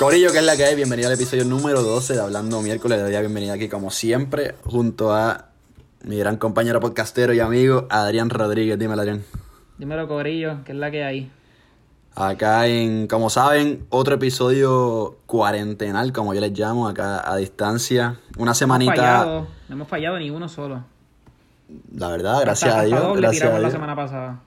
[0.00, 2.96] Corillo, que es la que hay, bienvenido al episodio número 12 de Hablando Miércoles.
[2.96, 5.48] Le doy la bienvenida aquí, como siempre, junto a
[6.04, 8.78] mi gran compañero podcastero y amigo Adrián Rodríguez.
[8.78, 9.22] Dímelo, Adrián.
[9.76, 11.30] Dímelo, Corillo, que es la que hay.
[12.14, 18.20] Acá en, como saben, otro episodio cuarentenal, como yo les llamo, acá a distancia.
[18.38, 18.94] Una semanita.
[18.94, 20.82] No hemos fallado, no hemos fallado ni uno solo.
[21.94, 23.18] La verdad, gracias a Dios.
[23.18, 23.72] Gracias a tiramos la Dios.
[23.72, 24.40] semana pasada.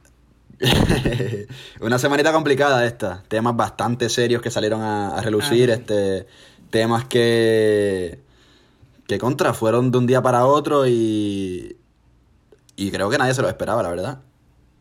[1.82, 3.24] Una semanita complicada esta.
[3.28, 5.72] Temas bastante serios que salieron a, a relucir.
[5.72, 5.82] Ah, sí.
[5.82, 6.28] este
[6.74, 8.20] Temas que.
[9.06, 11.78] que contra fueron de un día para otro y.
[12.76, 14.22] Y creo que nadie se lo esperaba, la verdad.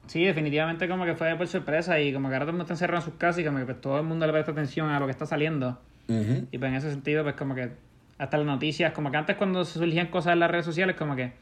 [0.06, 2.74] Sí, definitivamente como que fue por sorpresa y como que ahora todo el mundo está
[2.74, 4.98] encerrado en sus casas y como que pues, todo el mundo le presta atención a
[4.98, 5.78] lo que está saliendo.
[6.08, 6.46] Ujú.
[6.50, 7.72] Y pues en ese sentido, pues como que
[8.16, 11.32] hasta las noticias, como que antes cuando surgían cosas en las redes sociales, como que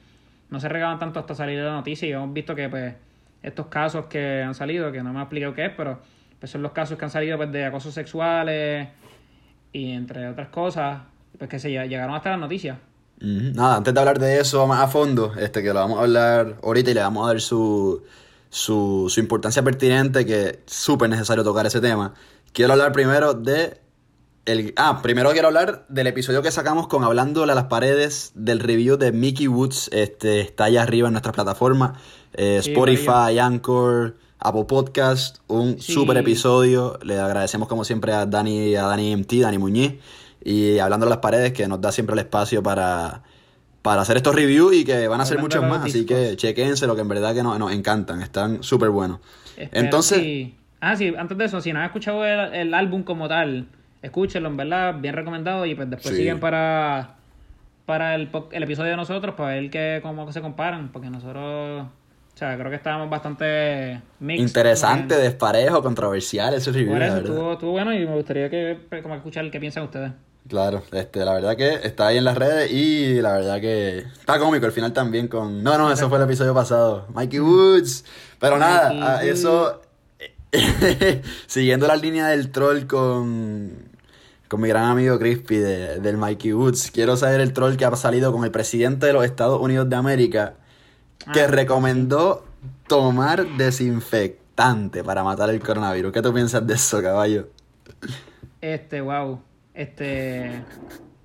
[0.51, 2.95] no se regaban tanto hasta salir la noticia y hemos visto que pues
[3.43, 5.99] estos casos que han salido, que no me explicado qué es, pero
[6.39, 8.89] pues son los casos que han salido pues de acosos sexuales
[9.73, 11.03] y entre otras cosas,
[11.39, 12.79] pues que se ll- llegaron hasta las noticias.
[13.21, 16.57] Nada, antes de hablar de eso más a fondo, este, que lo vamos a hablar
[16.63, 18.03] ahorita y le vamos a dar su,
[18.49, 22.15] su, su importancia pertinente, que es súper necesario tocar ese tema.
[22.53, 23.79] Quiero hablar primero de.
[24.51, 28.59] El, ah, primero quiero hablar del episodio que sacamos con Hablándole a las paredes del
[28.59, 29.89] review de Mickey Woods.
[29.93, 31.93] Este, está allá arriba en nuestras plataformas:
[32.35, 35.39] eh, Spotify, Anchor, Apple Podcast.
[35.47, 35.93] Un Sí.
[35.93, 36.99] súper episodio.
[37.03, 39.95] Le agradecemos, como siempre, a Dani, a Dani MT, Dani Muñiz.
[40.43, 43.23] Y hablando de las paredes, que nos da siempre el espacio para,
[43.83, 45.85] para hacer estos reviews y que van a ser muchos más.
[45.85, 48.21] Así que chequense lo que en verdad que nos, nos encantan.
[48.21, 49.21] Están súper buenos.
[49.57, 50.49] Espero Entonces,
[50.81, 53.67] Ah, sí, antes de eso, si no han escuchado el, el álbum como tal,
[54.03, 55.67] escúchenlo, en verdad, bien recomendado.
[55.67, 56.21] Y pues después Sí.
[56.21, 57.17] siguen para,
[57.87, 60.91] para el, el episodio de nosotros, para ver que, cómo se comparan.
[60.93, 64.43] Porque nosotros, o sea, creo que estábamos bastante mixed.
[64.47, 69.03] interesante, desparejo, controversial ese review, Por eso estuvo, estuvo bueno y me gustaría que pues,
[69.03, 70.13] como escuchar qué piensan ustedes.
[70.49, 74.39] Claro, este, la verdad que está ahí en las redes y la verdad que está
[74.39, 75.63] cómico al final también con...
[75.63, 77.07] No, no, eso fue el episodio pasado.
[77.13, 78.05] Mikey Woods.
[78.41, 79.83] Pero nada, Mikey ah, eso...
[81.47, 83.90] Siguiendo la línea del troll con...
[84.51, 86.91] Con mi gran amigo Crispy de- del Mikey Woods.
[86.91, 89.95] Quiero saber el troll que ha salido con el presidente de los Estados Unidos de
[89.95, 90.55] América
[91.33, 92.45] que Ah, recomendó
[92.89, 96.13] tomar desinfectante para matar el coronavirus.
[96.13, 97.49] ¿Qué tú piensas de eso, caballo?
[98.61, 99.41] Este, wow.
[99.73, 100.65] Este.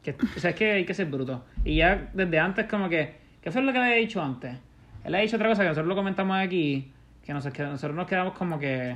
[0.04, 1.44] Que, o sea, es que hay que ser bruto.
[1.64, 3.16] Y ya desde antes, como que.
[3.42, 4.56] ¿Qué fue lo que le había dicho antes?
[5.04, 6.92] Él ha dicho otra cosa que nosotros lo comentamos aquí.
[7.24, 8.96] Que, nos, que nosotros nos quedamos como que.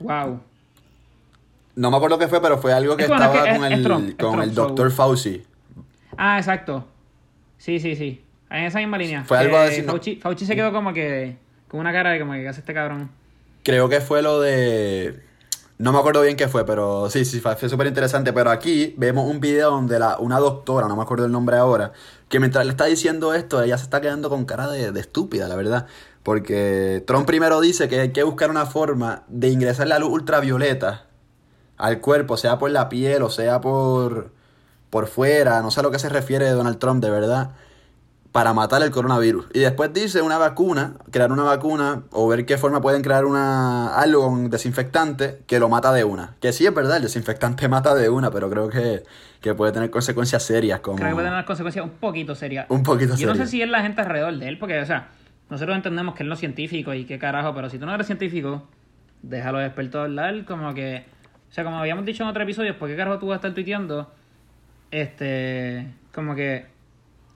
[0.00, 0.40] Wow.
[1.74, 3.82] No me acuerdo qué fue, pero fue algo que bueno, estaba es con es- el,
[3.84, 5.42] Trump, con Trump, el so- doctor Fauci.
[6.16, 6.86] Ah, exacto.
[7.58, 8.22] Sí, sí, sí.
[8.50, 9.24] En esa misma línea.
[9.24, 9.92] Fue algo así, ¿no?
[9.92, 11.36] Fauci, Fauci se quedó como que.
[11.68, 13.10] Con una cara de como que ¿qué hace este cabrón.
[13.62, 15.22] Creo que fue lo de...
[15.78, 18.32] No me acuerdo bien qué fue, pero sí, sí, fue, fue súper interesante.
[18.34, 21.92] Pero aquí vemos un video donde la, una doctora, no me acuerdo el nombre ahora,
[22.28, 25.48] que mientras le está diciendo esto, ella se está quedando con cara de, de estúpida,
[25.48, 25.86] la verdad.
[26.22, 31.06] Porque Trump primero dice que hay que buscar una forma de ingresar la luz ultravioleta
[31.78, 34.30] al cuerpo, sea por la piel o sea por,
[34.90, 37.50] por fuera, no sé a lo que se refiere Donald Trump de verdad,
[38.30, 39.46] para matar el coronavirus.
[39.52, 43.94] Y después dice una vacuna, crear una vacuna o ver qué forma pueden crear una
[43.94, 46.34] algo con desinfectante que lo mata de una.
[46.40, 49.02] Que sí es verdad, el desinfectante mata de una, pero creo que,
[49.42, 52.66] que puede tener consecuencias serias como Creo que puede tener unas consecuencias un poquito serias.
[52.70, 53.50] un poquito Yo no sé serias.
[53.50, 55.08] si es la gente alrededor de él, porque, o sea,
[55.50, 58.06] nosotros entendemos que él no es científico y qué carajo, pero si tú no eres
[58.06, 58.62] científico,
[59.20, 61.04] déjalo de expertos hablar, como que,
[61.52, 63.52] o sea, como habíamos dicho en otro episodio, ¿por qué carajo tú vas a estar
[63.52, 64.10] tuiteando?
[64.90, 66.64] Este, como que,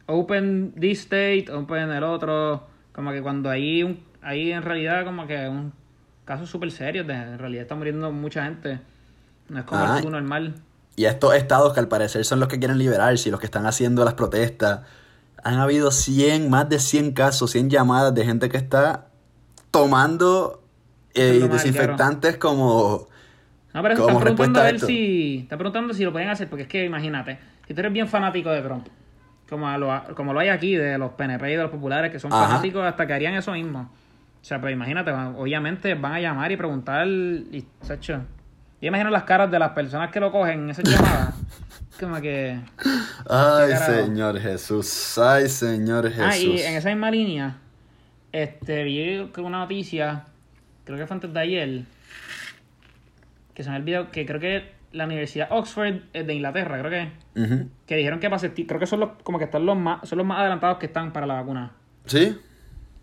[0.07, 5.27] open this state, open el otro, como que cuando hay un, hay en realidad como
[5.27, 5.71] que un
[6.25, 8.81] caso súper serio, de, en realidad está muriendo mucha gente,
[9.51, 9.97] no es como Ah.
[9.99, 10.55] el tú normal.
[10.97, 13.67] Y estos estados que al parecer son los que quieren liberarse y los que están
[13.67, 14.81] haciendo las protestas,
[15.45, 19.09] han habido 100, más de 100 casos, 100 llamadas de gente que está
[19.71, 20.63] tomando
[21.13, 23.09] eh, desinfectantes como...
[23.77, 24.87] No, pero eso están preguntando a esto.
[24.87, 25.41] si.
[25.43, 27.39] Están preguntando si lo pueden hacer, porque es que imagínate,
[27.69, 28.87] si tú eres bien fanático de Trump,
[29.51, 32.33] como lo, como lo hay aquí, de los PNP y de los populares, que son
[32.33, 32.47] Ajá.
[32.47, 33.91] fanáticos hasta que harían eso mismo.
[34.41, 37.07] O sea, pues imagínate, obviamente van a llamar y preguntar.
[37.07, 38.23] Y, Sacho,
[38.81, 41.35] yo imagino las caras de las personas que lo cogen en esas llamadas.
[42.01, 42.59] como que.
[43.29, 43.77] Ay?
[43.77, 46.25] Señor Jesús, ay, Señor Jesús.
[46.27, 47.59] Ah, y en esa misma línea,
[48.33, 50.25] este, vi una noticia,
[50.85, 51.85] creo que fue antes de ayer,
[53.57, 57.69] que se me olvidó, que creo que la Universidad Oxford de Inglaterra, creo que, Ujú.
[57.87, 60.19] que dijeron que para septiembre, creo que son los, como que están los más, son
[60.19, 61.73] los más adelantados que están para la vacuna.
[62.05, 62.39] ¿Sí?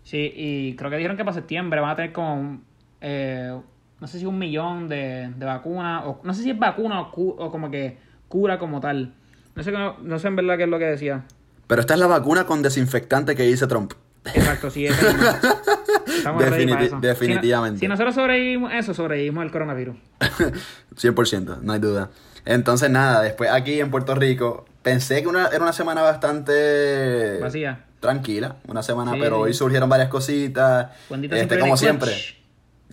[0.02, 2.64] Sí, y creo que dijeron que para septiembre van a tener como un,
[3.00, 3.58] eh,
[4.00, 7.10] no sé si un millón de, de vacunas, o no sé si es vacuna o,
[7.10, 7.98] cu- o como que
[8.28, 9.12] cura como tal.
[9.54, 11.24] No sé, no, no sé en verdad qué es lo que decía.
[11.66, 13.92] Pero esta es la vacuna con desinfectante que dice Trump.
[14.26, 15.30] Exacto, sí, es el mismo.
[16.16, 16.98] Estamos para eso.
[17.00, 17.78] definitivamente.
[17.80, 19.96] Si, no- si nosotros sobrevivimos eso, sobrevivimos el coronavirus.
[20.96, 22.10] 100%, no hay duda.
[22.44, 27.84] Entonces, nada, después aquí en Puerto Rico, pensé que una- era una semana bastante Vacía.
[28.00, 30.90] tranquila, una semana, Sí, pero hoy surgieron varias cositas.
[31.10, 32.10] Este, siempre como siempre.
[32.10, 32.34] clutch.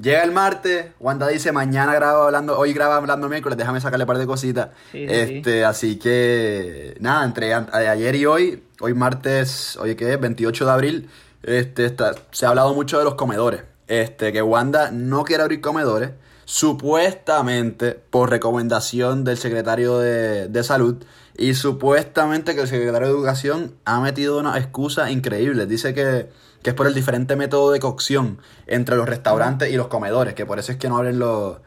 [0.02, 4.08] Llega el martes, Wanda dice mañana graba hablando, hoy graba hablando miércoles, déjame sacarle un
[4.08, 4.70] par de cositas.
[4.92, 10.14] Sí, sí, este, así que nada, entre a- ayer y hoy, hoy martes, hoy que
[10.14, 11.10] es 28 de abril,
[11.44, 13.64] este está, se ha hablado mucho de los comedores.
[13.88, 16.12] Este, que Wanda no quiere abrir comedores,
[16.46, 21.04] supuestamente por recomendación del secretario de, de salud.
[21.38, 25.66] Y supuestamente que el secretario de Educación ha metido una excusa increíble.
[25.66, 26.30] Dice que,
[26.62, 30.46] que es por el diferente método de cocción entre los restaurantes y los comedores, que
[30.46, 31.58] por eso es que no abren los,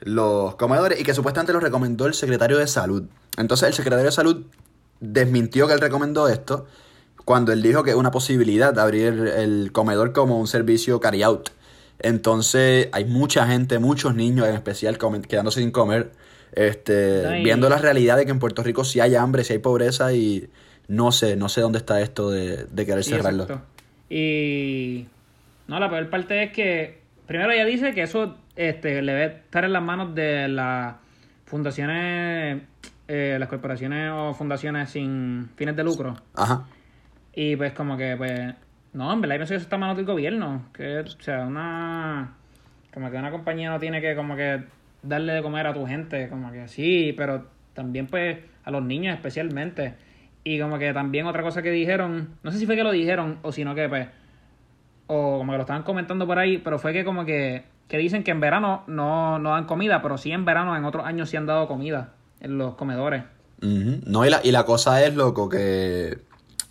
[0.00, 3.04] los comedores y que supuestamente lo recomendó el secretario de salud.
[3.36, 4.44] Entonces el secretario de salud
[5.00, 6.66] desmintió que él recomendó esto
[7.30, 11.22] cuando él dijo que es una posibilidad de abrir el comedor como un servicio carry
[11.22, 11.50] out.
[12.00, 14.98] Entonces hay mucha gente, muchos niños en especial
[15.28, 16.10] quedándose sin comer,
[16.54, 19.60] este, No, viendo la realidad de que en Puerto Rico sí hay hambre, sí hay
[19.60, 20.48] pobreza y
[20.88, 23.44] no sé, no sé dónde está esto de, de querer Sí, cerrarlo.
[23.44, 23.64] exacto.
[24.08, 25.06] Y
[25.68, 26.98] no, la peor parte es que
[27.28, 30.96] primero ella dice que eso este, le debe estar en las manos de las
[31.46, 32.62] fundaciones,
[33.06, 36.16] eh, las corporaciones o fundaciones sin fines de lucro.
[36.34, 36.64] Ajá.
[37.34, 38.54] Y pues como que, pues,
[38.92, 40.66] no, en verdad yo pienso que eso está manos del gobierno.
[40.72, 42.34] Que, o sea, una,
[42.92, 44.64] como que una compañía no tiene que como que
[45.02, 49.14] darle de comer a tu gente, como que sí, pero también pues a los niños
[49.14, 49.94] especialmente.
[50.42, 53.38] Y como que también otra cosa que dijeron, no sé si fue que lo dijeron
[53.42, 54.08] o sino que pues,
[55.06, 58.24] o como que lo estaban comentando por ahí, pero fue que como que, que dicen
[58.24, 61.36] que en verano no, no dan comida, pero sí en verano en otros años sí
[61.36, 63.24] han dado comida en los comedores.
[63.60, 66.18] No, y la, y la cosa es, loco, que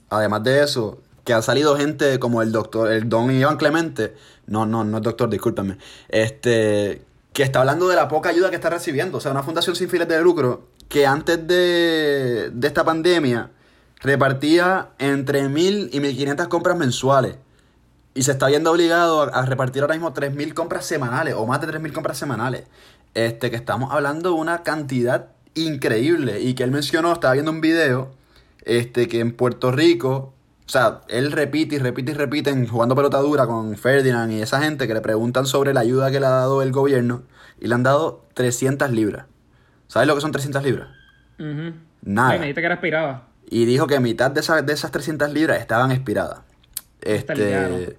[0.10, 4.16] además de eso, que ha salido gente como el doctor, el don Iván Clemente,
[4.48, 5.78] no, no, no es doctor, discúlpenme,
[6.08, 7.04] este,
[7.34, 9.20] que está hablando de la poca ayuda que está recibiendo.
[9.20, 13.52] O sea, una fundación sin fines de lucro que antes de, de esta pandemia
[14.02, 17.38] repartía entre mil y mil quinientas compras mensuales.
[18.16, 21.62] Y se está viendo obligado a, a repartir ahora mismo 3.000 compras semanales o más
[21.62, 22.64] de 3.000 compras semanales.
[23.14, 26.42] Este, que estamos hablando de una cantidad increíble.
[26.42, 28.12] Y que él mencionó, estaba viendo un video,
[28.78, 30.34] este, que en Puerto Rico,
[30.66, 34.42] o sea, él repite y repite y repite en jugando pelota dura con Ferdinand y
[34.42, 37.24] esa gente que le preguntan sobre la ayuda que le ha dado el gobierno.
[37.60, 39.26] Y le han dado 300 libras.
[39.88, 40.88] ¿Sabes lo que son 300 libras?
[42.04, 42.30] Nada.
[42.32, 43.24] Ay, me dijiste que era aspirada.
[43.50, 46.40] Y dijo que mitad de, esa- de esas 300 libras estaban expiradas.
[47.02, 47.98] Este.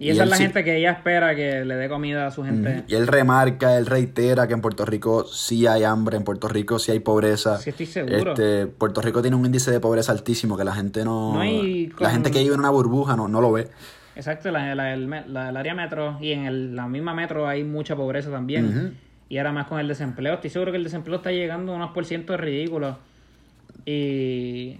[0.00, 2.44] Y esa es la sí- gente que ella espera que le dé comida a su
[2.44, 2.84] gente.
[2.86, 6.78] Y él remarca, él reitera que en Puerto Rico sí hay hambre, en Puerto Rico
[6.78, 7.58] sí hay pobreza.
[7.58, 8.32] Sí, estoy seguro.
[8.34, 11.34] Este, Puerto Rico tiene un índice de pobreza altísimo que la gente no...
[11.34, 13.66] No hay La gente que vive en una burbuja no, no lo ve.
[14.14, 17.48] Exacto, la, la- el, me- la- el área metro y en el- la misma metro
[17.48, 18.96] hay mucha pobreza también.
[19.28, 20.34] Y ahora más con el desempleo.
[20.34, 22.96] Estoy seguro que el desempleo está llegando a unos por ciento ridículos.
[23.84, 24.76] Y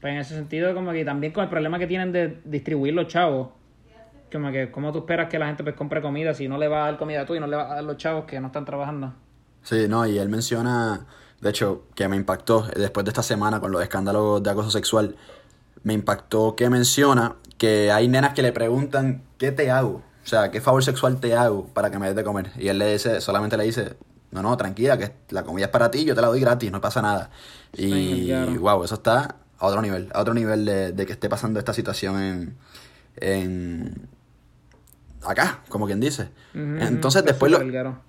[0.00, 3.06] pues en ese sentido, como que también con el problema que tienen de distribuir los
[3.08, 3.48] chavos.
[4.32, 6.82] Como que, ¿cómo tú esperas que la gente pues compre comida si no le va
[6.82, 8.64] a dar comida tú y no le va a dar los chavos que no están
[8.64, 9.12] trabajando?
[9.62, 11.06] Sí, no, y él menciona,
[11.40, 14.70] de hecho, que me impactó eh, después de esta semana con los escándalos de acoso
[14.70, 15.16] sexual,
[15.82, 20.02] me impactó que menciona que hay nenas que le preguntan, ¿qué te hago?
[20.22, 22.50] O sea, ¿qué favor sexual te hago para que me des de comer?
[22.56, 23.96] Y él le dice, solamente le dice,
[24.30, 26.80] no, no, tranquila, que la comida es para ti, yo te la doy gratis, no
[26.80, 27.30] pasa nada.
[27.72, 28.60] Y, Sí, claro.
[28.60, 31.72] wow, eso está a otro nivel, a otro nivel de, de que esté pasando esta
[31.74, 32.56] situación en,
[33.16, 34.08] en
[35.24, 36.28] acá, como quien dice.
[36.54, 37.58] Entonces, después lo,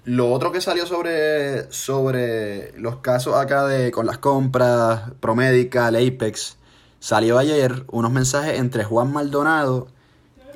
[0.05, 6.57] lo otro que salió sobre, sobre los casos acá de con las compras, Promedical, Apex,
[6.99, 9.87] salió ayer unos mensajes entre Juan Maldonado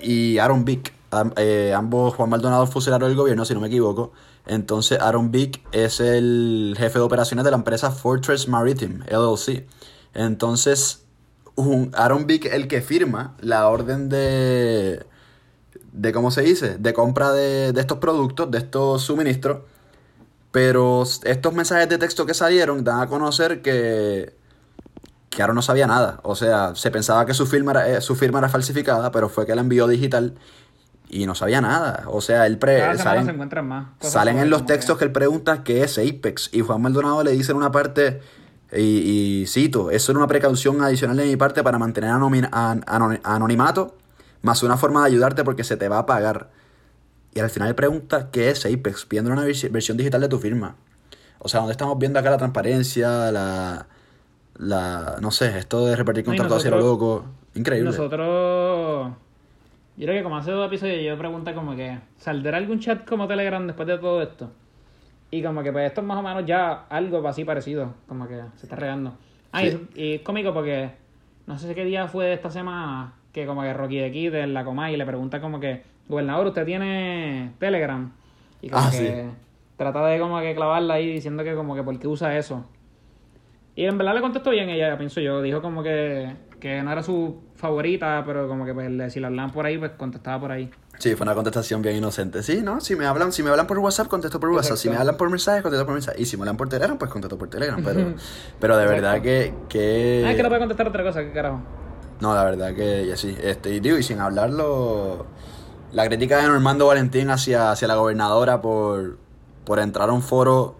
[0.01, 0.93] y Aaron Vick.
[1.11, 4.11] Am- eh, ambos, Juan Maldonado funcionario del gobierno, si no me equivoco.
[4.47, 9.65] Entonces, Aaron Vick es el jefe de operaciones de la empresa Fortress Maritime, LLC.
[10.13, 11.03] Entonces,
[11.55, 15.05] un, Aaron Vick es el que firma la orden de,
[15.95, 16.77] de ¿cómo se dice?
[16.77, 19.59] De compra de, de estos productos, de estos suministros.
[20.51, 24.33] Pero estos mensajes de texto que salieron dan a conocer que,
[25.29, 26.19] que Aaron no sabía nada.
[26.23, 29.45] O sea, se pensaba que su firma era, eh, su firma era falsificada, pero fue
[29.45, 30.35] que la envió digital
[31.09, 32.03] y no sabía nada.
[32.07, 33.87] O sea, él pre, Cada se salen, encuentran más.
[33.99, 36.49] salen en los que- textos que él pregunta qué es Apex.
[36.53, 38.21] Y Juan Maldonado le dice en una parte,
[38.71, 42.83] y, y cito, eso era una precaución adicional de mi parte para mantener an-
[43.23, 43.95] anonimato,
[44.45, 46.49] más una forma de ayudarte porque se te va a pagar.
[47.33, 50.75] y al final pregunta qué es Apex, pidiendo una versi- versión digital de tu firma.
[51.39, 53.87] O sea, ¿dónde estamos viendo acá la transparencia, la,
[54.57, 57.25] la no sé, esto de repartir contratos hacia lo loco?
[57.55, 57.89] Increíble.
[57.91, 59.11] Nosotros.
[59.97, 61.99] Yo creo que como hace dos episodios yo pregunté como que.
[62.17, 64.49] ¿Saldrá algún chat como Telegram después de todo esto?
[65.31, 67.93] Y como que pues esto es más o menos ya algo así parecido.
[68.07, 69.17] Como que se está regando.
[69.51, 70.91] Ah, y, es cómico porque.
[71.47, 73.13] No sé qué día fue de esta semana.
[73.35, 75.83] Que como que Rocky de aquí de la Comay le pregunta como que.
[76.07, 78.11] Gobernador, ¿usted tiene Telegram?
[78.61, 78.97] Y como Ah, que.
[78.97, 79.29] sí.
[79.75, 82.65] Trata de como que clavarla ahí diciendo que como que por qué usa eso.
[83.75, 85.41] Y en verdad le contestó bien ella, pienso yo.
[85.41, 89.27] Dijo como que, que no era su favorita, pero como que pues, le- si la
[89.27, 90.69] hablaban por ahí, pues contestaba por ahí.
[90.97, 92.41] Sí, fue una contestación bien inocente.
[92.41, 92.79] Sí, ¿no?
[92.79, 94.77] Si me hablan, si me hablan por WhatsApp, contesto por WhatsApp.
[94.77, 96.21] Si me hablan por mensaje, contesto por mensaje.
[96.21, 97.83] Y si me hablan por Telegram, pues contesto por Telegram.
[97.83, 98.13] Pero,
[98.61, 100.23] pero de verdad que, que...
[100.25, 101.59] Ah, es que no puede contestar otra cosa, qué carajo.
[102.19, 103.35] No, la verdad que ya sí.
[103.41, 105.25] Este, y sin hablarlo,
[105.91, 109.17] la crítica de Normando Valentín hacia, hacia la gobernadora por,
[109.65, 110.75] por entrar a un foro.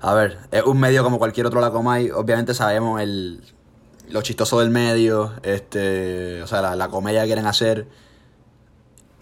[0.00, 2.10] A ver, es un medio como cualquier otro la Comay.
[2.10, 3.42] Obviamente sabemos el,
[4.10, 7.86] lo chistoso del medio, este, o sea, la, la comedia que quieren hacer.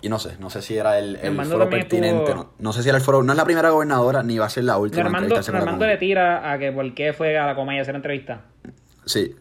[0.02, 2.34] Y no sé, no sé si era el, el foro pertinente.
[2.34, 3.22] No, no sé si era el foro.
[3.22, 5.04] No es la primera gobernadora ni va a ser la última.
[5.04, 8.42] Normando, Normando le tira a que por qué fue a la Comay a hacer entrevista.
[9.06, 9.34] Sí,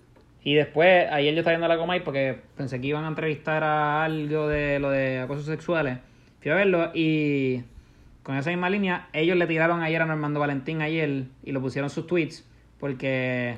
[0.44, 4.04] Y después, ayer yo estaba viendo la Comay porque pensé que iban a entrevistar a
[4.04, 6.00] algo de lo de acosos sexuales.
[6.42, 7.64] Fui a verlo y
[8.24, 11.90] con esa misma línea, ellos le tiraron ayer a Normando Valentín ayer y lo pusieron
[11.90, 12.46] sus tweets
[12.80, 13.58] porque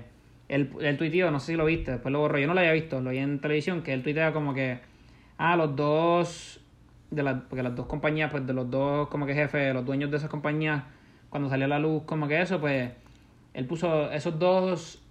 [0.49, 2.73] él, él tuiteó, no sé si lo viste, después lo borró, yo no lo había
[2.73, 4.79] visto, lo vi en televisión, que él tuitea como que,
[5.37, 6.61] ah, los dos,
[7.09, 10.11] de las porque las dos compañías, pues de los dos como que jefes, los dueños
[10.11, 10.83] de esas compañías,
[11.29, 12.91] cuando salió a la luz como que eso, pues
[13.53, 15.01] él puso esos dos,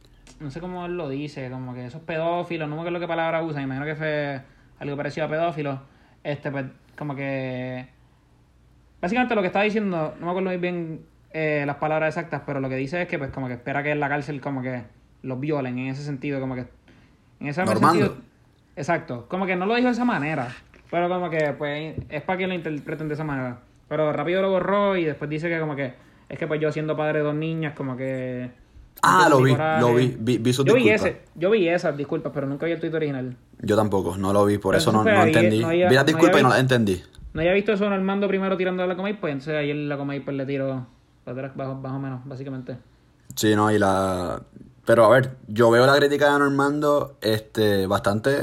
[0.40, 3.42] no sé cómo él lo dice, como que esos pedófilos, no me acuerdo qué palabra
[3.42, 4.40] usa, me imagino que fue
[4.78, 5.80] algo parecido a pedófilo,
[6.22, 7.88] este, pues como que
[9.04, 12.58] Básicamente lo que estaba diciendo, no me acuerdo muy bien eh, las palabras exactas, pero
[12.58, 14.82] lo que dice es que pues como que espera que en la cárcel como que
[15.20, 16.64] los violen en ese sentido, como que
[17.38, 18.16] en ese sentido.
[18.76, 20.48] Exacto, como que no lo dijo de esa manera,
[20.90, 23.58] pero como que pues es para que lo interpreten de esa manera.
[23.90, 25.92] Pero rápido lo borró y después dice que como que
[26.30, 28.48] es que pues yo siendo padre de dos niñas como que
[29.02, 31.06] Ah, lo vi, lo vi, vi, vi sus yo vi disculpas.
[31.10, 33.36] ese, yo vi esas disculpas, pero nunca vi el tweet original.
[33.60, 35.60] Yo tampoco, no lo vi, por Pero eso no, no entendí.
[35.60, 37.02] no había- vi las disculpas y no las entendí.
[37.34, 40.20] No había visto eso Armando primero tirando a la Comay, pues entonces ayer la Comay
[40.20, 40.86] pues le tiro
[41.24, 42.76] para atrás, bajo, más o menos, básicamente.
[43.34, 44.40] Sí, no, y la...
[44.86, 48.36] Pero a ver, yo veo la crítica de Normando este, bastante,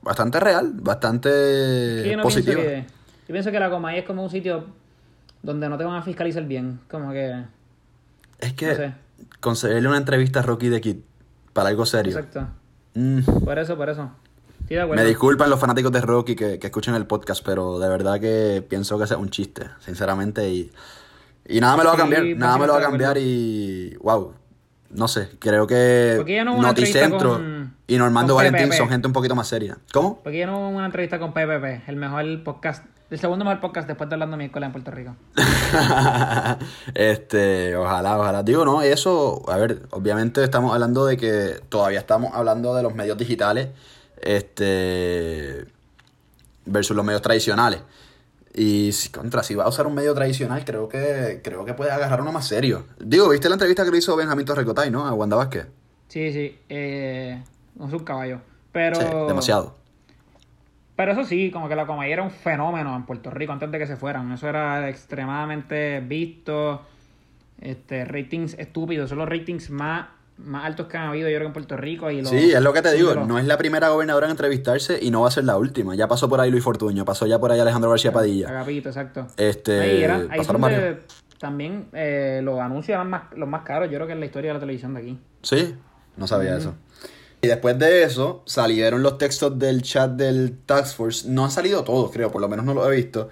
[0.00, 2.54] bastante real, bastante Sí, yo no positiva.
[2.62, 2.80] pienso que,
[3.28, 4.64] yo pienso que la Comay es como un sitio
[5.42, 7.44] donde no te van a fiscalizar bien, como que...
[8.38, 8.94] Es que No sé.
[9.40, 10.96] Concederle una entrevista a Rocky de Kid
[11.52, 12.16] para algo serio.
[12.16, 12.48] Exacto.
[12.94, 14.10] Mm, Por eso, por eso.
[14.68, 18.20] Sí, me disculpan los fanáticos de Rocky que, que escuchen el podcast, pero de verdad
[18.20, 20.70] que pienso que es un chiste, sinceramente, y,
[21.46, 23.96] y nada me lo va a Sí, cambiar, nada me lo va a cambiar y...
[24.00, 24.32] wow.
[24.90, 29.06] No sé, creo que ¿Por qué ya no Noticentro con- y Normando Valentín son gente
[29.06, 29.78] un poquito más seria.
[29.92, 30.20] ¿Cómo?
[30.22, 33.86] Porque yo no hubo una entrevista con PPP, el mejor podcast, el segundo mejor podcast
[33.86, 35.14] después de Hablando Miércoles en Puerto Rico.
[36.94, 38.42] este, ojalá, ojalá.
[38.42, 42.94] Digo, no, eso, a ver, obviamente estamos hablando de que todavía estamos hablando de los
[42.94, 43.68] medios digitales,
[44.22, 45.66] este,
[46.64, 47.80] versus los medios tradicionales.
[48.54, 52.22] Y contra, si va a usar un medio tradicional, creo que, creo que puede agarrar
[52.22, 52.86] uno más serio.
[52.98, 55.06] Digo, ¿viste la entrevista que le hizo Benjamín Torrecotay, no?
[55.06, 55.66] A Wanda Vázquez.
[56.08, 57.42] Sí, sí, eh,
[57.74, 58.40] no es un caballo.
[58.72, 58.96] Pero...
[58.96, 59.81] Sí, demasiado.
[61.02, 63.76] Pero eso sí, como que la Comay era un fenómeno en Puerto Rico antes de
[63.80, 64.30] que se fueran.
[64.30, 66.82] Eso era extremadamente visto.
[67.60, 69.08] Este, ratings estúpidos.
[69.08, 70.06] Son los ratings más,
[70.38, 72.08] más altos que han habido, yo creo, en Puerto Rico.
[72.08, 74.30] Y los- Sí, es lo que te digo, los- no es la primera gobernadora en
[74.30, 75.96] entrevistarse y no va a ser la última.
[75.96, 78.48] Ya pasó por ahí Luis Fortuño, pasó ya por ahí Alejandro García Padilla.
[78.48, 79.26] Agapito, exacto.
[79.36, 80.98] Este, Ahí eran- ahí pasaron donde varios.
[81.40, 84.50] también eh, los anuncios eran más, los más caros, yo creo que en la historia
[84.50, 85.18] de la televisión de aquí.
[85.42, 85.74] Sí,
[86.16, 86.76] no sabía eso.
[87.44, 91.28] Y después de eso, salieron los textos del chat del Task Force.
[91.28, 93.28] No han salido todos, creo, por lo menos no los he visto.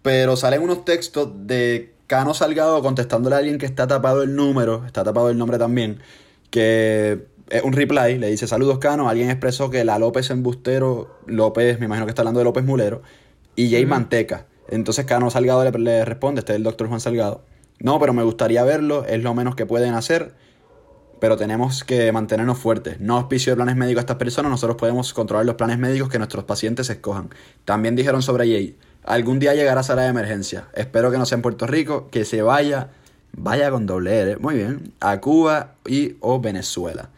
[0.00, 4.86] Pero salen unos textos de Cano Salgado contestándole a alguien que está tapado el número,
[4.86, 5.98] está tapado el nombre también,
[6.50, 11.80] que es un reply, le dice saludos Cano, alguien expresó que la López embustero, López,
[11.80, 13.02] me imagino que está hablando de López Mulero,
[13.56, 14.46] y Jay Manteca.
[14.68, 17.42] Entonces Cano Salgado le, le responde, este es el doctor Juan Salgado,
[17.80, 20.32] no, pero me gustaría verlo, es lo menos que pueden hacer,
[21.20, 23.00] pero tenemos que mantenernos fuertes.
[23.00, 26.18] No auspicio de planes médicos a estas personas, nosotros podemos controlar los planes médicos que
[26.18, 27.30] nuestros pacientes escojan.
[27.64, 30.68] También dijeron sobre Jay, algún día llegará a sala de emergencia.
[30.74, 32.90] Espero que no sea en Puerto Rico, que se vaya,
[33.32, 37.10] vaya con doble R, muy bien, a Cuba y o Venezuela.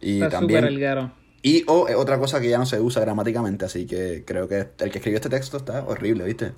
[0.00, 1.12] Y Está también.
[1.42, 4.68] Y o es otra cosa que ya no se usa gramáticamente, así que creo que
[4.78, 6.52] el que escribió este texto está horrible, ¿viste?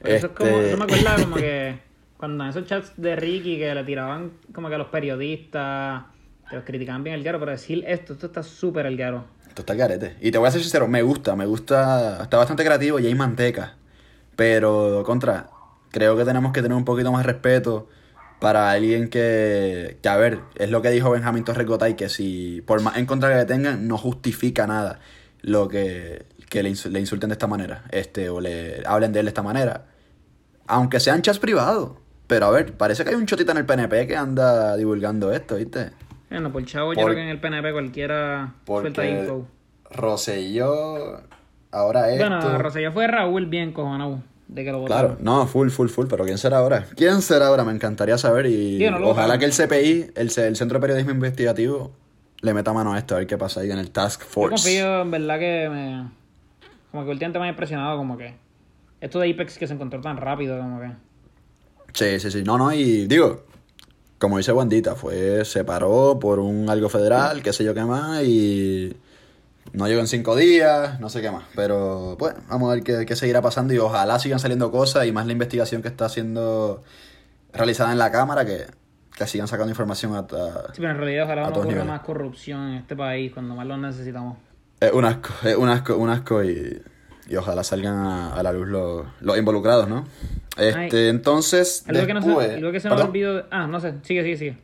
[0.00, 1.78] Eso, es como, Este- eso me acuerda como que
[2.18, 6.04] cuando en esos chats de Ricky que le tiraban como que a los periodistas,
[6.48, 9.24] que los criticaban bien el garo, pero decir esto, esto está súper el garo.
[9.48, 10.16] Esto está el garete.
[10.20, 12.22] Y te voy a ser sincero, me gusta, me gusta.
[12.22, 13.76] Está bastante creativo y hay manteca.
[14.36, 15.48] Pero, contra,
[15.90, 17.88] creo que tenemos que tener un poquito más respeto
[18.38, 22.82] para alguien que, que a ver, es lo que dijo Benjamín Torrecotay, que si, por
[22.82, 25.00] más en contra que tengan, no justifica nada
[25.40, 29.26] lo que, que le, le insulten de esta manera, este, o le hablen de él
[29.26, 29.86] de esta manera.
[30.66, 31.92] Aunque sean chats privados.
[32.26, 35.56] Pero a ver, parece que hay un chotita en el PNP que anda divulgando esto,
[35.56, 35.92] ¿viste?
[36.30, 39.46] Bueno, por chavo, yo creo que en el PNP cualquiera suelta info.
[39.90, 41.20] Rosselló,
[41.70, 42.28] ahora esto.
[42.28, 44.84] Bueno, Rosselló fue Raúl bien cojonado de que lo.
[44.84, 46.86] Claro, no, full, full, full, pero ¿quién será ahora?
[46.96, 47.64] ¿Quién será ahora?
[47.64, 50.80] Me encantaría saber y Digo, no lo ojalá que el CPI, el, el Centro de
[50.80, 51.92] Periodismo Investigativo,
[52.40, 54.50] le meta mano a esto, a ver qué pasa ahí en el Task Yo Force.
[54.50, 56.08] confío, en verdad, que me.
[56.90, 58.34] Como que últimamente me ha impresionado, como que.
[59.00, 60.90] Esto de Apex que se encontró tan rápido, como que.
[61.92, 63.44] Sí, sí, sí, no, no, y digo,
[64.18, 68.22] como dice Wandita, fue, se paró por un algo federal, qué sé yo qué más,
[68.22, 68.96] y
[69.72, 73.04] no llegó en cinco días, no sé qué más, pero bueno, vamos a ver qué,
[73.06, 76.82] qué seguirá pasando y ojalá sigan saliendo cosas y más la investigación que está siendo
[77.52, 78.66] realizada en la Cámara, que,
[79.16, 80.72] que sigan sacando información hasta...
[80.72, 83.76] Sí, pero en realidad ojalá no ocurra más corrupción en este país cuando más lo
[83.76, 84.38] necesitamos.
[84.80, 86.82] Es un asco, es un asco, un asco y,
[87.28, 90.06] y ojalá salgan a, a la luz los, los involucrados, ¿no?
[90.56, 91.08] Este, Ay.
[91.08, 92.46] entonces, Algo que, no después...
[92.48, 93.46] se, algo que se me olvidó.
[93.50, 94.58] Ah, no sé, sigue, sigue, sigue.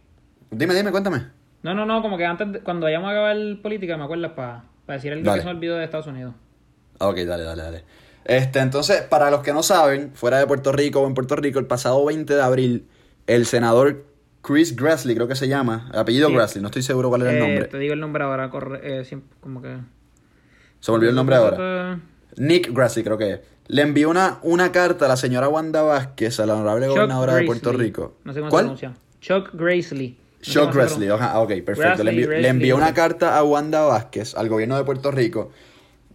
[0.50, 1.26] Dime, dime, cuéntame.
[1.62, 4.64] No, no, no, como que antes, de- cuando vayamos a acabar política, me acuerdas para
[4.88, 5.38] decir algo Dale.
[5.38, 6.34] que se me olvidó de Estados Unidos.
[6.98, 7.84] Ah, Ok, dale, dale, dale.
[8.24, 11.58] Este, entonces, para los que no saben, fuera de Puerto Rico o en Puerto Rico,
[11.58, 12.86] el pasado 20 de abril,
[13.26, 14.04] el senador
[14.42, 16.34] Chris Grassley, creo que se llama, apellido Sí.
[16.34, 17.64] Grassley, no estoy seguro cuál era el Eh, nombre.
[17.66, 19.76] Te digo el nombre ahora, corre, eh, como que...
[20.80, 22.00] Se me olvidó el nombre ahora.
[22.36, 23.40] Nick Grassley, creo que es.
[23.68, 27.34] Le envió una, una carta a la señora Wanda Vázquez, a la honorable Chuck gobernadora
[27.34, 27.60] de Gracely.
[27.60, 28.14] Puerto Rico.
[28.24, 28.64] No sé cómo se ¿Cuál?
[28.64, 28.94] pronuncia.
[29.20, 30.08] Chuck Gracely.
[30.10, 31.14] No Chuck se pronuncia.
[31.14, 32.02] ajá, ok, perfecto.
[32.04, 32.50] Le, envió, le Grassley.
[32.50, 35.50] envió una carta a Wanda Vázquez, al gobierno de Puerto Rico,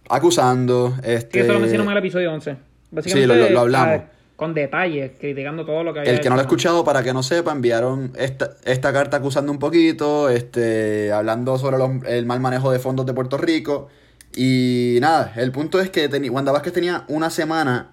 [0.08, 1.38] acusando, este...
[1.40, 2.56] Sí, eso lo mencionamos en el episodio 11.
[3.04, 4.00] Sí, lo- lo- hablamos.
[4.00, 7.02] ah, Con detalles, criticando todo lo que había El que no lo ha escuchado, para
[7.02, 12.24] que no sepa, enviaron esta, esta carta acusando un poquito, este, hablando sobre los- el
[12.26, 13.88] mal manejo de fondos de Puerto Rico.
[14.36, 17.92] Y nada, el punto es que Wanda Vázquez tenía una semana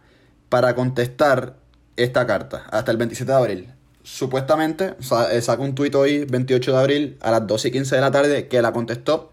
[0.50, 1.56] para contestar
[1.98, 3.74] esta carta, hasta el 27 de abril.
[4.04, 7.96] Supuestamente, sa- eh, saca un tuit hoy, 28 de abril, a las 12 y 15
[7.96, 9.32] de la tarde, que la contestó.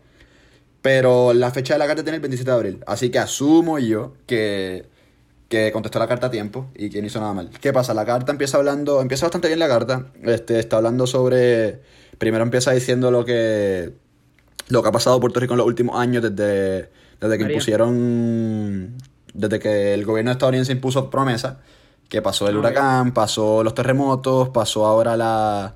[0.80, 2.84] Pero la fecha de la carta tiene el 27 de abril.
[2.86, 4.86] Así que asumo yo que,
[5.48, 7.50] que contestó la carta a tiempo y que no hizo nada mal.
[7.60, 7.94] ¿Qué pasa?
[7.94, 10.06] La carta empieza hablando, empieza bastante bien la carta.
[10.24, 11.80] Este, está hablando sobre.
[12.18, 13.92] Primero empieza diciendo lo que.
[14.68, 17.54] Lo que ha pasado Puerto Rico en los últimos años desde, desde que María.
[17.54, 18.96] impusieron.
[19.34, 21.60] Desde que el gobierno estadounidense impuso promesa.
[22.08, 25.74] Que pasó el Ah, huracán, pasó los terremotos, pasó ahora la,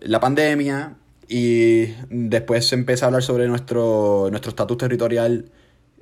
[0.00, 0.96] la pandemia
[1.28, 5.44] y después se empieza a hablar sobre nuestro nuestro estatus territorial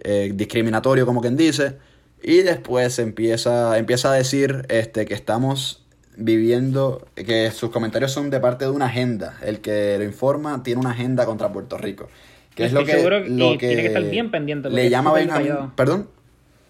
[0.01, 1.77] eh, discriminatorio, como quien dice,
[2.23, 5.85] y después se empieza, empieza a decir este, que estamos
[6.19, 10.81] viviendo, que sus comentarios son de parte de una agenda, el que lo informa tiene
[10.81, 12.09] una agenda contra Puerto Rico,
[12.55, 15.13] que es lo que, seguro que- lo y tiene que estar bien pendiente, le llama
[15.13, 16.09] Benjamín, perdón.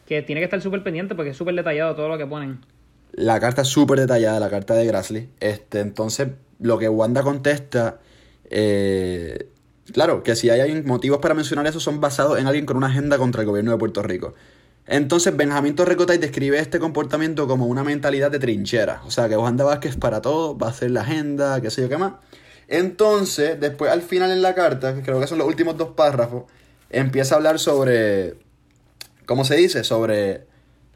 [0.07, 2.61] Que tiene que estar súper pendiente porque es súper detallado todo lo que ponen.
[3.13, 5.29] La carta es súper detallada, la carta de Grassley.
[5.41, 6.29] Este, entonces,
[6.61, 7.99] lo que Wanda contesta,
[8.51, 9.47] eh,
[9.93, 13.17] claro, que si hay motivos para mencionar eso son basados en alguien con una agenda
[13.19, 14.35] contra el gobierno de Puerto Rico.
[14.89, 19.03] Entonces, Benjamín Torrecotay describe este comportamiento como una mentalidad de trinchera.
[19.07, 21.89] O sea, que Wanda Vázquez para todo va a hacer la agenda, qué sé yo
[21.89, 22.15] qué más.
[22.69, 26.45] Entonces, después al final en la carta, que creo que son los últimos dos párrafos,
[26.91, 28.37] empieza a hablar sobre
[29.29, 29.85] ¿cómo se dice?
[29.85, 30.47] Sobre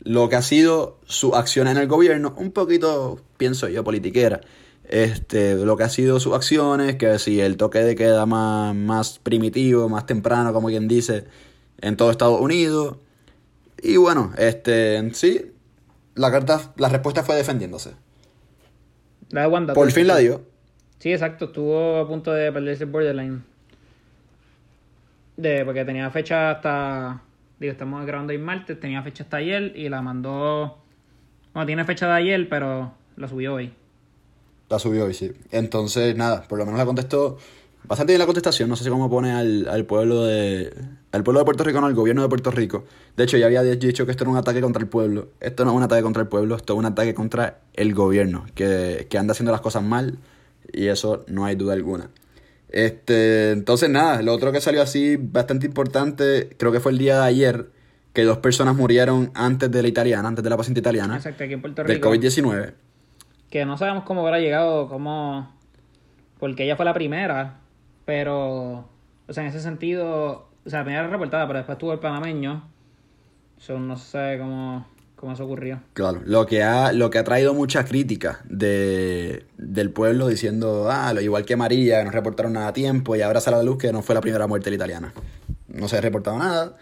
[0.00, 4.40] lo que ha sido su acción en el gobierno, un poquito, pienso yo, politiquera.
[4.88, 9.18] Este, lo que ha sido sus acciones, que si el toque de queda más, más
[9.18, 11.24] primitivo, más temprano, como quien dice,
[11.80, 12.96] en todo Estados Unidos.
[13.82, 15.52] Y bueno, este, sí,
[16.14, 17.90] la carta, la respuesta fue defendiéndose.
[19.30, 19.74] La de Wanda.
[19.74, 20.42] Por fin la dio.
[20.98, 21.46] Sí, exacto.
[21.46, 23.42] Estuvo a punto de perderse el borderline.
[25.36, 27.22] De, porque tenía fecha hasta.
[27.58, 28.78] Digo, estamos grabando hoy martes.
[28.78, 30.78] Tenía fecha hasta ayer y la mandó.
[31.52, 33.72] Bueno, tiene fecha de ayer, pero la subió hoy.
[34.68, 35.32] La subió hoy, sí.
[35.50, 37.38] Entonces, nada, por lo menos la contestó
[37.92, 38.68] bastante bien la contestación.
[38.70, 40.72] No sé cómo pone al, al pueblo de.
[41.12, 42.84] Al pueblo de Puerto Rico, no, al gobierno de Puerto Rico.
[43.16, 45.28] De hecho, ya había dicho que esto era un ataque contra el pueblo.
[45.40, 48.46] Esto no es un ataque contra el pueblo, esto es un ataque contra el gobierno,
[48.54, 50.16] que, que anda haciendo las cosas mal,
[50.72, 52.08] y eso no hay duda alguna.
[52.70, 57.20] Este, entonces nada, lo otro que salió así bastante importante, creo que fue el día
[57.20, 57.66] de ayer,
[58.14, 61.16] que dos personas murieron antes de la italiana, antes de la paciente italiana.
[61.16, 62.10] Exacto, aquí en Puerto Del Rico.
[62.10, 62.72] COVID-19.
[63.50, 65.54] Que no sabemos cómo habrá llegado, cómo...
[66.40, 67.61] Porque ella fue la primera,
[68.04, 68.88] pero...
[69.28, 70.48] O sea, en ese sentido...
[70.64, 72.68] O sea, la primera reportada, pero después tuvo el panameño.
[73.58, 74.86] Eso no sé cómo,
[75.16, 75.80] cómo eso ocurrió.
[75.92, 81.12] Claro, lo que ha, lo que ha traído mucha crítica de, del pueblo diciendo, ah,
[81.12, 83.64] lo igual que María, que no reportaron nada a tiempo, y ahora sale a la
[83.64, 85.12] luz que no fue la primera muerte la italiana.
[85.68, 86.76] No se ha reportado nada.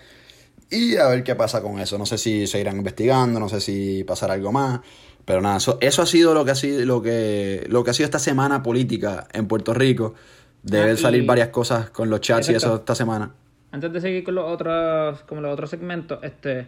[0.70, 1.98] Y a ver qué pasa con eso.
[1.98, 4.80] No sé si seguirán investigando, no sé si pasará algo más.
[5.24, 7.94] Pero nada, eso, eso ha sido lo que ha sido, lo que, lo que ha
[7.94, 10.14] sido esta semana política en Puerto Rico.
[10.62, 12.74] Deben Ah, y- salir varias cosas con los chats y Exacto.
[12.74, 13.30] eso esta semana.
[13.72, 16.66] Antes de seguir con los otros, como los otros segmentos, este,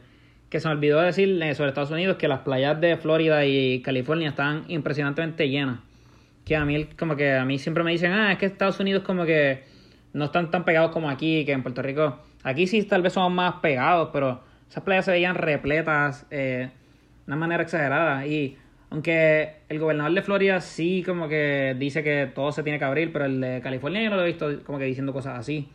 [0.48, 4.30] que se me olvidó decir sobre Estados Unidos que las playas de Florida y California
[4.30, 5.80] están impresionantemente llenas.
[6.44, 9.02] Que a mí, como que a mí siempre me dicen, ah, es que Estados Unidos
[9.04, 9.64] como que
[10.12, 12.18] no están tan pegados como aquí, que en Puerto Rico.
[12.44, 16.70] Aquí sí tal vez somos más pegados, pero esas playas se veían repletas eh,
[17.26, 18.26] de una manera exagerada.
[18.26, 18.58] Y
[18.92, 23.12] aunque el gobernador de Florida sí como que dice que todo se tiene que abrir,
[23.12, 25.68] pero el de California yo no lo he visto como que diciendo cosas así.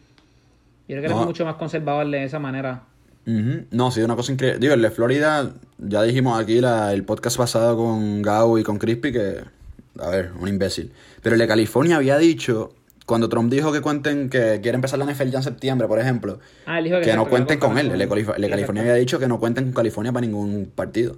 [0.87, 1.19] Yo creo que No.
[1.21, 2.83] es mucho más conservador de esa manera.
[3.25, 3.65] Ujú.
[3.71, 4.59] No, sí, una cosa increíble.
[4.59, 8.77] Digo, el de Florida, ya dijimos aquí la, el podcast pasado con Gao y con
[8.77, 9.41] Crispy que,
[9.99, 10.93] a ver, un imbécil.
[11.21, 12.73] Pero el de California había dicho,
[13.05, 16.39] cuando Trump dijo que cuenten que quiere empezar la NFL ya en septiembre, por ejemplo,
[16.65, 17.87] Ah, él dijo que, que no cuenten con él.
[17.91, 18.15] El de, Exacto.
[18.31, 21.17] Calif- el de California había dicho que no cuenten con California para ningún partido.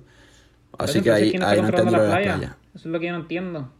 [0.80, 2.36] Así que ahí, ¿quién está ahí no de la las playa?
[2.36, 2.56] playas.
[2.76, 3.72] Eso es lo que yo no entiendo.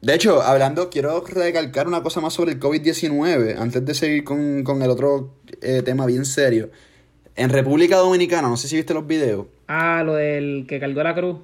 [0.00, 4.64] De hecho, hablando, quiero recalcar una cosa más sobre el COVID-19, antes de seguir con,
[4.64, 6.70] con el otro eh, tema bien serio.
[7.36, 11.14] En República Dominicana, no sé si viste los videos, Ah, lo del que cargó la
[11.14, 11.38] cruz.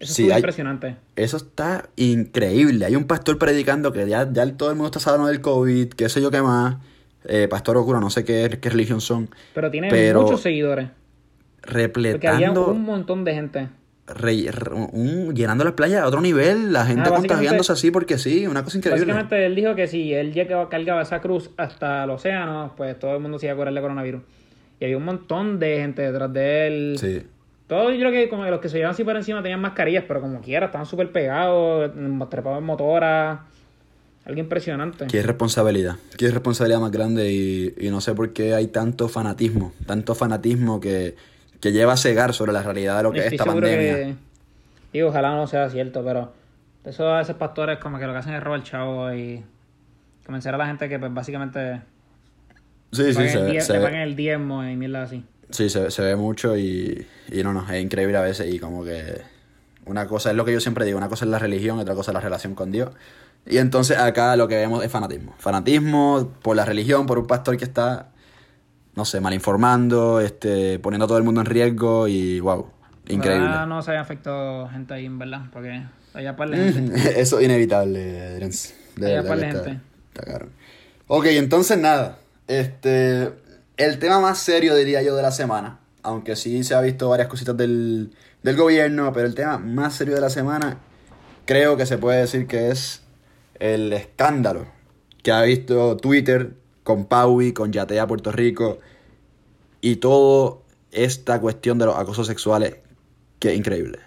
[0.00, 0.96] Eso Sí, hay- impresionante.
[1.14, 2.84] Eso está increíble.
[2.84, 6.08] Hay un pastor predicando que ya, ya todo el mundo está sano del COVID, qué
[6.08, 6.76] sé yo qué más.
[7.24, 9.30] Eh, pastor o cura, no sé qué, qué religión son.
[9.54, 10.88] Pero tiene Pero muchos seguidores.
[11.62, 13.68] Porque había Repletando, un montón de gente.
[14.14, 18.18] Re- re- un- llenando las playas a otro nivel, la gente Ah, contagiándose así porque
[18.18, 19.04] sí, una cosa increíble.
[19.06, 23.14] Básicamente él dijo que si él llegaba, cargaba esa cruz hasta el océano, pues todo
[23.14, 24.22] el mundo se iba a curar de coronavirus.
[24.80, 26.96] Y había un montón de gente detrás de él.
[26.98, 27.22] Sí.
[27.68, 30.04] Todos yo creo que como que los que se llevaban así por encima tenían mascarillas,
[30.06, 31.90] pero como quiera, estaban súper pegados,
[32.28, 33.40] trepados en motoras.
[34.24, 35.06] Algo impresionante.
[35.08, 39.72] Qué responsabilidad, qué responsabilidad más grande y, y no sé por qué hay tanto fanatismo,
[39.86, 41.16] tanto fanatismo que,
[41.62, 43.94] que lleva a cegar sobre la realidad de lo que es esta pandemia.
[43.94, 44.14] que.
[44.92, 46.34] Digo, ojalá no sea cierto, pero.
[46.84, 49.42] Eso a veces pastores como que lo que hacen es robar chavo y.
[50.26, 51.80] Convencer a la gente que pues básicamente.
[52.90, 55.24] Sí, sí, se, el se paguen el diezmo y mierda así.
[55.50, 58.84] Sí, se, se ve mucho y, y no, no, es increíble a veces y como
[58.84, 59.22] que
[59.86, 62.10] una cosa es lo que yo siempre digo, una cosa es la religión, otra cosa
[62.10, 62.90] es la relación con Dios.
[63.46, 65.34] Y entonces acá lo que vemos es fanatismo.
[65.38, 68.11] Fanatismo por la religión, por un pastor que está,
[68.94, 72.66] no sé, mal informando, este, poniendo a todo el mundo en riesgo y wow,
[73.08, 73.46] increíble.
[73.46, 75.82] Ojalá no se afectado gente ahí, en verdad, porque
[76.14, 77.20] allá par de gente.
[77.20, 78.74] Eso es inevitable, Adrians.
[78.96, 79.84] De Allá verdad par que de está, gente.
[80.12, 80.48] está caro.
[81.06, 82.18] Ok, entonces nada.
[82.48, 83.32] Este.
[83.78, 85.78] El tema más serio, diría yo, de la semana.
[86.02, 90.14] Aunque sí se ha visto varias cositas del, del gobierno, pero el tema más serio
[90.14, 90.78] de la semana,
[91.46, 93.02] creo que se puede decir que es
[93.58, 94.66] el escándalo
[95.22, 98.78] que ha visto Twitter con Paui, con Yatea Puerto Rico
[99.80, 100.56] y toda
[100.90, 102.76] esta cuestión de los acosos sexuales,
[103.38, 103.98] que es increíble.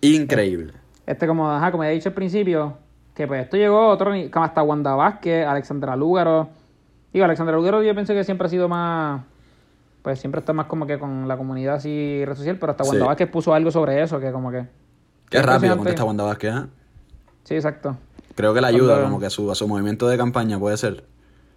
[0.00, 0.72] Increíble.
[1.06, 2.76] Este, como, ajá, como he dicho al principio,
[3.14, 6.48] que pues esto llegó otro como hasta Wanda Vázquez, Alexandra Lúgaro.
[7.12, 9.22] Digo, Alexandra Lúgaro yo pensé que siempre ha sido más.
[10.02, 13.00] Pues siempre está más como que con la comunidad así red social, pero hasta Wanda
[13.00, 13.06] Sí.
[13.06, 14.66] Vázquez puso algo sobre eso, que como que.
[15.30, 16.66] Qué rápido contesta Wanda Vázquez, ¿eh?
[17.44, 17.96] Sí, exacto.
[18.34, 20.76] Creo que le ayuda Cuando- como que a su, a su movimiento de campaña, puede
[20.76, 21.04] ser.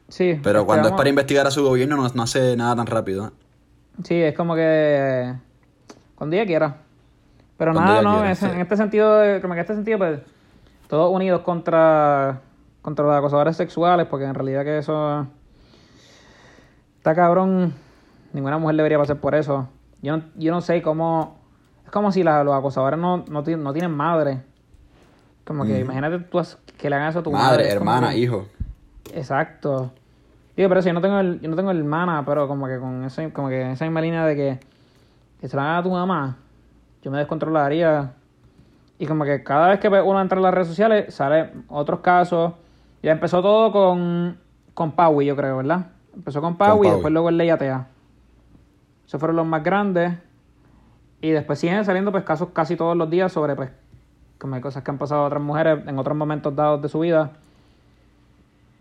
[0.08, 0.40] Sí.
[0.44, 3.28] Pero cuando es para investigar a su gobierno no, no hace nada tan rápido.
[3.28, 3.30] ¿eh?
[4.04, 5.34] Sí, es como que.
[6.16, 6.78] Cuando ella quiera.
[7.58, 8.46] Pero Cuando nada, no, quiera, es- sí.
[8.46, 10.20] en este sentido, eh, como que en este sentido, pues,
[10.90, 12.42] todos unidos contra,
[12.82, 15.26] contra los acosadores sexuales, porque en realidad que eso
[16.98, 17.74] está cabrón.
[18.34, 19.70] Ninguna mujer debería pasar por eso.
[20.02, 21.38] Yo no, yo no sé cómo.
[21.86, 24.42] Es como si la- los acosadores no, no, no tienen madre.
[25.46, 26.42] Como que imagínate tú
[26.78, 27.64] que le hagan eso a tu madre.
[27.64, 28.48] Madre, hermana, que- hijo.
[29.14, 29.92] Exacto.
[30.56, 33.04] Digo, pero eso, yo no tengo el, yo no tengo hermana, pero como que con
[33.04, 34.60] ese, como que esa misma línea de que,
[35.42, 36.38] que se la haga a tu mamá,
[37.02, 38.14] yo me descontrolaría.
[38.98, 42.54] Y como que cada vez que uno entra en las redes sociales, sale otros casos.
[43.04, 44.38] Ya empezó todo con,
[44.74, 45.88] con Paui, yo creo, ¿verdad?
[46.16, 47.88] Empezó con Paui y después luego el de Yatea.
[49.06, 50.14] Esos fueron los más grandes.
[51.20, 53.72] Y después siguen saliendo pues casos casi todos los días sobre pues
[54.38, 57.00] como hay cosas que han pasado a otras mujeres en otros momentos dados de su
[57.00, 57.32] vida.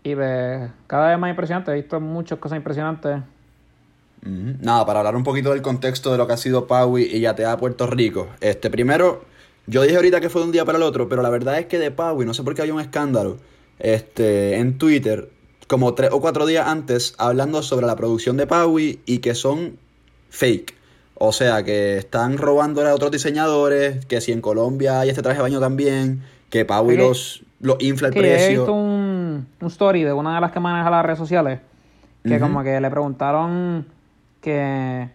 [0.05, 1.71] Y pues, cada vez más impresionante.
[1.71, 3.21] He visto muchas cosas impresionantes.
[4.21, 7.57] Nada, para hablar un poquito del contexto de lo que ha sido Paui y Yatea
[7.57, 8.27] Puerto Rico.
[8.39, 9.25] Este, primero,
[9.65, 11.65] yo dije ahorita que fue de un día para el otro, pero la verdad es
[11.65, 13.37] que de Paui, no sé por qué había un escándalo,
[13.79, 15.29] este, en Twitter,
[15.67, 19.77] como tres o cuatro días antes, hablando sobre la producción de Paui y que son
[20.29, 20.75] fake.
[21.15, 25.37] O sea, que están robándole a otros diseñadores, que si en Colombia hay este traje
[25.37, 28.65] de baño también, que Paui los, los infla el precio.
[29.35, 31.59] Un, un story de una de las que maneja las redes sociales.
[32.23, 33.85] Que como que le preguntaron
[34.41, 35.09] que.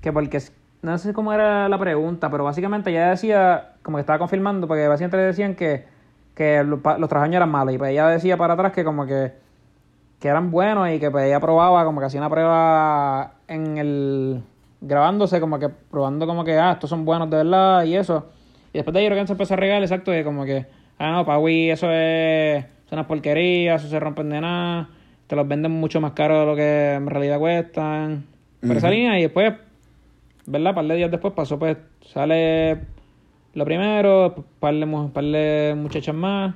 [0.00, 0.42] Que porque.
[0.82, 3.72] No sé cómo era la pregunta, pero básicamente ella decía.
[3.82, 5.86] Como que estaba confirmando, porque básicamente le decían que.
[6.34, 7.74] Que los, los trajes eran malos.
[7.74, 9.32] Y pues ella decía para atrás que como que.
[10.20, 14.42] Que eran buenos y que pues ella probaba, como que hacía una prueba en el.
[14.82, 18.26] Grabándose, como que probando como que, ah, estos son buenos de verdad y eso.
[18.74, 20.66] Y después de ahí creo que se empezó a regalar, exacto, de como que,
[20.98, 24.88] ah, no, Paui, eso es, son unas porquerías, eso se rompen de nada,
[25.26, 28.24] te los venden mucho más caro de lo que en realidad cuestan.
[28.60, 29.52] Por esa línea, y después,
[30.46, 30.70] ¿verdad?
[30.70, 31.76] Un par de días después pasó, pues,
[32.12, 32.78] sale
[33.54, 36.54] lo primero, un par de, mu- par de muchachas más.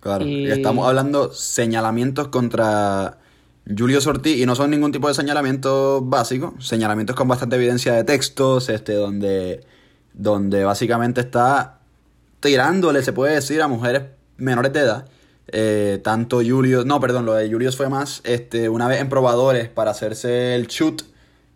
[0.00, 3.18] Claro, Y- estamos hablando señalamientos contra
[3.66, 8.04] Julio Ortiz y no son ningún tipo de señalamiento básico, señalamientos con bastante evidencia de
[8.04, 9.64] textos, este, donde,
[10.12, 11.78] donde básicamente está
[12.40, 14.02] tirándole, se puede decir, a mujeres
[14.36, 15.06] menores de edad.
[15.48, 19.68] Eh, tanto Julio, no, perdón, lo de Julius fue más, este, una vez en probadores
[19.68, 21.02] para hacerse el shoot,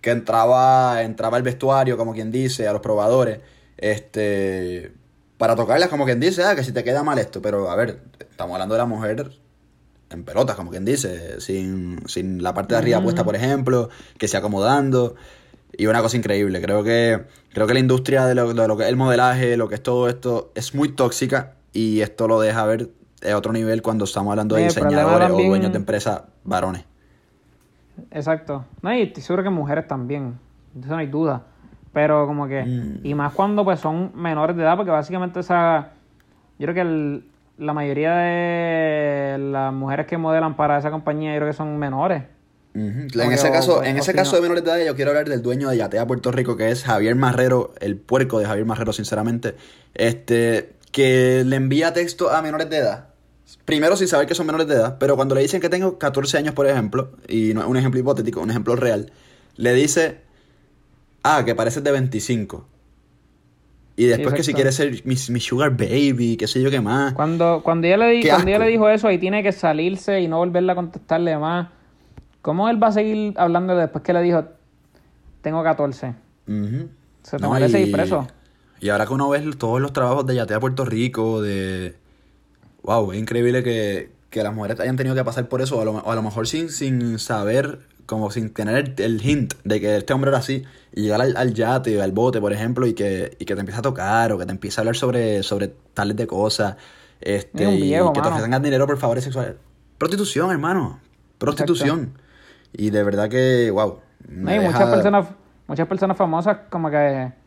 [0.01, 3.41] que entraba, entraba al vestuario, como quien dice, a los probadores,
[3.77, 4.93] este,
[5.39, 8.01] para tocarlas, como quien dice, ah, que si te queda mal esto, pero a ver,
[8.19, 9.31] estamos hablando de la mujer
[10.11, 14.29] en pelotas, como quien dice, sin, sin la parte de arriba puesta, por ejemplo, que
[14.29, 15.17] se acomodando.
[15.77, 18.85] Y una cosa increíble, creo que, creo que la industria de lo, de lo que
[18.85, 22.65] es el modelaje, lo que es todo esto, es muy tóxica y esto lo deja
[22.65, 22.89] ver
[23.31, 26.85] a otro nivel cuando estamos hablando de Sí, problema diseñadores o dueños de empresas varones.
[28.11, 28.65] Exacto.
[28.83, 30.39] No, y estoy seguro que mujeres también.
[30.75, 31.43] De eso no hay duda.
[31.93, 32.63] Pero como que...
[32.63, 33.01] Mm.
[33.05, 35.91] Y más cuando pues son menores de edad, porque básicamente esa...
[36.59, 37.25] Yo creo que el-
[37.59, 42.23] la mayoría de las mujeres que modelan para esa compañía, yo creo que son menores.
[42.73, 45.43] En ese caso, o- en ese caso de menores de edad, yo quiero hablar del
[45.43, 49.57] dueño de Yatea Puerto Rico, que es Javier Marrero, el puerco de Javier Marrero, sinceramente,
[49.93, 53.07] este, que le envía texto a menores de edad.
[53.65, 56.39] Primero sin saber que son menores de edad, pero cuando le dicen que tengo 14
[56.39, 59.13] años, por ejemplo, y no es un ejemplo hipotético, un ejemplo real,
[59.57, 60.21] le dice,
[61.23, 62.67] ah, que pareces de 25.
[63.97, 67.13] Y después que si quieres ser mi, mi sugar baby, qué sé yo qué más.
[67.13, 70.29] Cuando, cuando, ella le di- cuando ella le dijo eso, ahí tiene que salirse y
[70.29, 71.69] no volverle a contestarle más.
[72.41, 74.45] ¿Cómo él va a seguir hablando después que le dijo,
[75.43, 76.15] tengo 14?
[76.49, 76.89] Ujú.
[77.23, 78.27] Se te merece ir preso.
[78.81, 81.97] Y ahora que uno ve todos los trabajos de Yatea Puerto Rico, de...
[82.83, 85.85] Wow, es increíble que, que las mujeres hayan tenido que pasar por eso, o a
[85.85, 89.81] lo, o a lo mejor sin, sin saber, como sin tener el, el hint de
[89.81, 90.65] que este hombre era así,
[90.95, 93.81] y llegar al, al yate, al bote, por ejemplo, y que, y que te empiece
[93.81, 96.77] a tocar, o que te empiece a hablar sobre, sobre tales de cosas,
[97.21, 99.57] este, Es y viejo, que te ofrezcan dinero por favores sexuales.
[99.99, 101.01] Prostitución, hermano.
[101.37, 102.15] Prostitución.
[102.73, 103.99] Y de verdad que, wow.
[104.27, 105.27] No, y muchas personas,
[105.67, 107.40] muchas personas famosas como que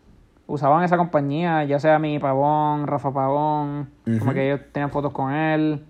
[0.47, 5.31] usaban esa compañía, ya sea mi Pavón, Rafa Pavón, como que ellos tenían fotos con
[5.33, 5.83] él,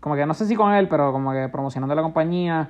[0.00, 2.68] como que no sé si con él, pero como que promocionando la compañía,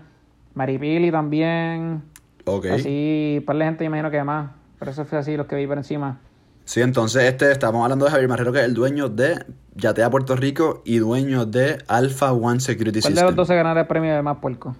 [0.54, 2.02] Maripili también,
[2.46, 2.66] Ok.
[2.66, 5.76] así, par de gente imagino que más, pero eso fue así los que vi por
[5.78, 6.18] encima.
[6.66, 9.44] Sí, entonces este estamos hablando de Javier Marrero, que es el dueño de
[9.74, 13.26] Yatea Puerto Rico y dueño de Alpha One Security ¿Cuál de System.
[13.26, 14.74] los dos se ganará el premio de más puerco?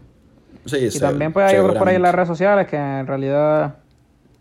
[0.64, 3.06] Sí, Y se- también pues hay otros por ahí en las redes sociales que en
[3.06, 3.76] realidad...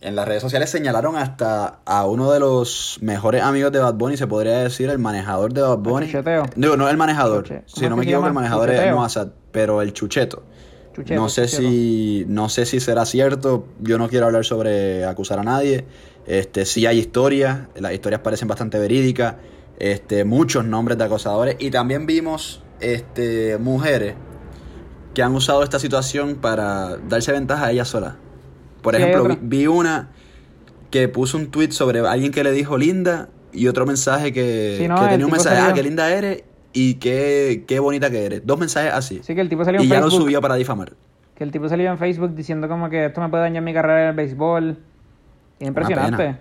[0.03, 4.17] En las redes sociales señalaron hasta a uno de los mejores amigos de Bad Bunny,
[4.17, 6.07] se podría decir el manejador de Bad Bunny.
[6.07, 6.43] chucheteo?
[6.57, 7.45] Digo, no el manejador.
[7.45, 8.95] Chuche- Si ¿cómo no es me equivoco, el manejador es Chucheteo.
[8.97, 10.43] Moassad, pero el chucheto.
[10.93, 11.61] Chucheto, no sé chucheto.
[11.69, 13.65] si no sé si será cierto.
[13.79, 15.85] Yo no quiero hablar sobre acusar a nadie.
[16.27, 19.35] Este sí hay historias, las historias parecen bastante verídicas.
[19.79, 24.15] Este muchos nombres de acosadores y también vimos este mujeres
[25.13, 28.15] que han usado esta situación para darse ventaja a ellas solas.
[28.83, 30.09] Por ejemplo, vi, una
[30.91, 34.87] que puso un tweet sobre alguien que le dijo linda y otro mensaje que, Sí,
[34.87, 36.43] no, que tenía un mensaje, salió- ah, qué linda eres
[36.73, 38.45] y qué, qué bonita que eres.
[38.45, 39.21] Dos mensajes así.
[39.23, 40.93] Sí, que el tipo salió en y ya lo subió para difamar.
[41.35, 44.03] Que el tipo salió en Facebook diciendo como que esto me puede dañar mi carrera
[44.03, 44.77] en el béisbol.
[45.59, 46.17] Y impresionante.
[46.17, 46.39] pena.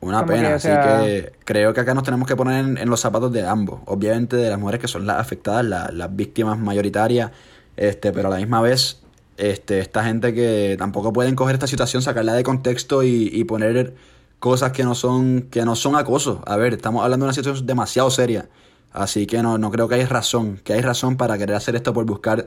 [0.00, 2.78] Una Como pena, que, o así que creo que acá nos tenemos que poner en,
[2.78, 3.80] en los zapatos de ambos.
[3.86, 7.30] Obviamente de las mujeres que son las afectadas, la- las víctimas mayoritarias,
[7.76, 9.02] este, pero a la misma vez,
[9.38, 13.94] este, esta gente que tampoco pueden coger esta situación, sacarla de contexto y, y poner
[14.38, 16.42] cosas que no son, que no son acoso.
[16.46, 18.48] A ver, estamos hablando de una situación demasiado seria.
[18.92, 21.92] Así que no, no creo que hay razón, que hay razón para querer hacer esto
[21.92, 22.46] por buscar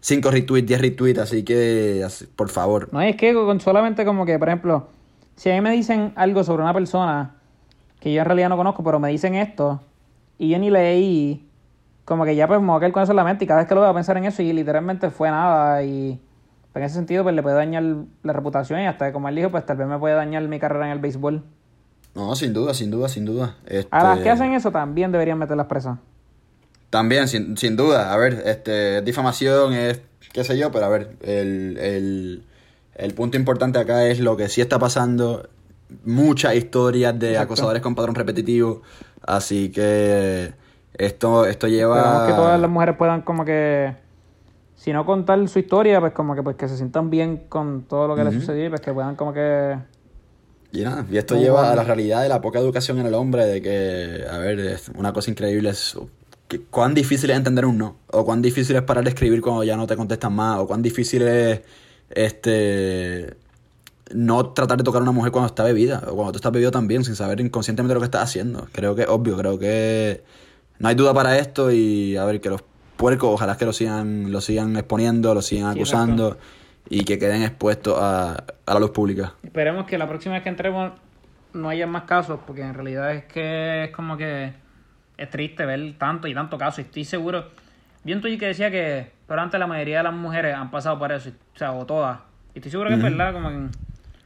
[0.00, 2.88] 5 retweets, 10 retweets, así que por favor.
[2.92, 4.88] No, es que con solamente como que, por ejemplo,
[5.36, 7.36] si a mí me dicen algo sobre una persona
[7.98, 9.80] que yo en realidad no conozco, pero me dicen esto,
[10.38, 11.46] y yo ni leí,
[12.10, 13.60] como que ya pues me voy a quedar con eso en la mente, y cada
[13.60, 16.20] vez que lo voy a pensar en eso, y literalmente fue nada, y
[16.74, 17.84] en ese sentido pues le puede dañar
[18.24, 20.86] la reputación, y hasta como él dijo, pues tal vez me puede dañar mi carrera
[20.86, 21.44] en el béisbol.
[22.16, 23.54] No, sin duda, sin duda, sin duda.
[23.92, 25.98] A las que este hacen eso también deberían meter las presas.
[26.90, 28.12] También, sin, sin duda.
[28.12, 30.00] A ver, este, difamación es,
[30.32, 32.44] qué sé yo, pero a ver, el, el,
[32.96, 35.48] el punto importante acá es lo que sí está pasando.
[36.04, 38.82] Muchas historias de acosadores con patrón repetitivo.
[39.22, 40.52] Así que
[40.94, 41.98] esto, esto lleva...
[41.98, 43.94] Esperamos que todas las mujeres puedan como que...
[44.76, 48.08] Si no contar su historia, pues como que pues que se sientan bien con todo
[48.08, 49.76] lo que les sucedió y pues que puedan como que
[50.72, 53.44] y nada, y esto lleva a la realidad de la poca educación en el hombre,
[53.44, 55.96] de que, a ver, es una cosa increíble es
[56.46, 59.64] que, cuán difícil es entender un no, o cuán difícil es parar de escribir cuando
[59.64, 61.62] ya no te contestan más, o cuán difícil es
[62.10, 63.34] este
[64.12, 66.70] no tratar de tocar a una mujer cuando está bebida, o cuando tú estás bebido
[66.70, 68.68] también, sin saber inconscientemente lo que estás haciendo.
[68.72, 70.22] Creo que es obvio, creo que
[70.80, 72.64] no hay duda para esto y a ver que los
[72.96, 76.38] puercos ojalá que lo sigan, lo sigan exponiendo, lo sigan acusando
[76.88, 79.34] y que queden expuestos a, a la luz pública.
[79.42, 80.92] Esperemos que la próxima vez que entremos
[81.52, 84.52] no haya más casos, porque en realidad es que es como que
[85.16, 86.78] es triste ver tanto y tanto casos.
[86.80, 87.48] Y estoy seguro,
[88.04, 91.12] vi un que decía que, pero antes la mayoría de las mujeres han pasado por
[91.12, 92.20] eso, o sea, o todas.
[92.54, 93.66] Y estoy seguro que es verdad, como que,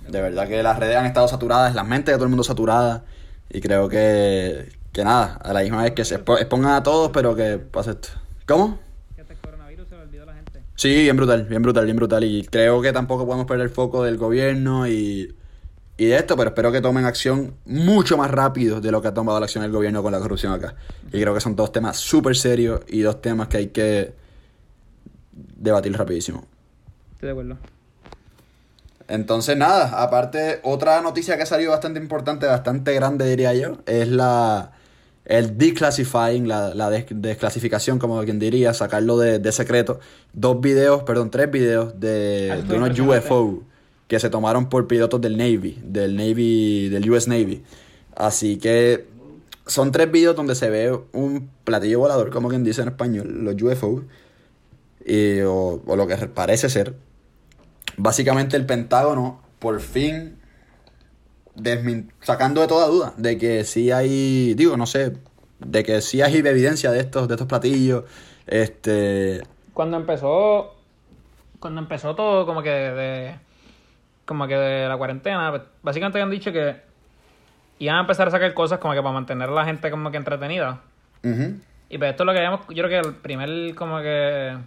[0.08, 3.02] de verdad que las redes han estado saturadas, las mentes de todo el mundo saturadas
[3.50, 7.36] y creo que, que nada, a la misma vez que se expongan a todos, pero
[7.36, 8.10] que pase esto.
[8.46, 8.80] ¿Cómo?
[9.18, 10.64] Este.
[10.76, 12.24] Sí, bien brutal, bien brutal, bien brutal.
[12.24, 15.36] Y creo que tampoco podemos perder el foco del gobierno y,
[15.98, 19.14] y de esto, pero espero que tomen acción mucho más rápido de lo que ha
[19.14, 20.76] tomado la acción el gobierno con la corrupción acá.
[21.08, 24.27] Y creo que son dos temas súper serios y dos temas que hay que
[25.58, 26.46] debatir rapidísimo.
[27.14, 27.58] Estoy de acuerdo.
[29.08, 34.08] Entonces, nada, aparte, otra noticia que ha salido bastante importante, bastante grande, diría yo, es
[34.10, 34.74] la
[35.28, 40.00] el declassifying, la, la desclasificación, como quien diría, sacarlo de, secreto.
[40.32, 43.62] Dos videos, perdón, tres videos de, de unos UFO
[44.08, 47.62] que se tomaron por pilotos del Navy, del Navy, del US Navy.
[48.16, 49.06] Así que
[49.66, 53.62] son tres videos donde se ve un platillo volador, como quien dice en español, los
[53.62, 54.04] UFO,
[55.08, 56.94] y, o, o lo que parece ser.
[57.96, 60.38] Básicamente el Pentágono por fin
[62.22, 65.18] sacando de toda duda de que sí hay, digo, no sé,
[65.60, 68.04] de que sí hay evidencia de estos, de estos platillos.
[68.46, 69.42] Este.
[69.74, 70.76] Cuando empezó.
[71.60, 73.36] Cuando empezó todo como que de.
[74.26, 76.76] Como que de la cuarentena, pues, básicamente habían dicho que
[77.80, 80.18] iban a empezar a sacar cosas como que para mantener a la gente como que
[80.18, 80.82] entretenida.
[81.90, 84.58] Y pues esto es lo que habíamos, yo creo que el primer como que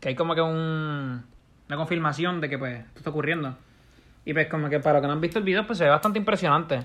[0.00, 1.24] que hay como que un,
[1.68, 3.56] una confirmación de que pues esto está ocurriendo.
[4.24, 5.90] Y pues como que para los que no han visto el video, pues se ve
[5.90, 6.84] bastante impresionante.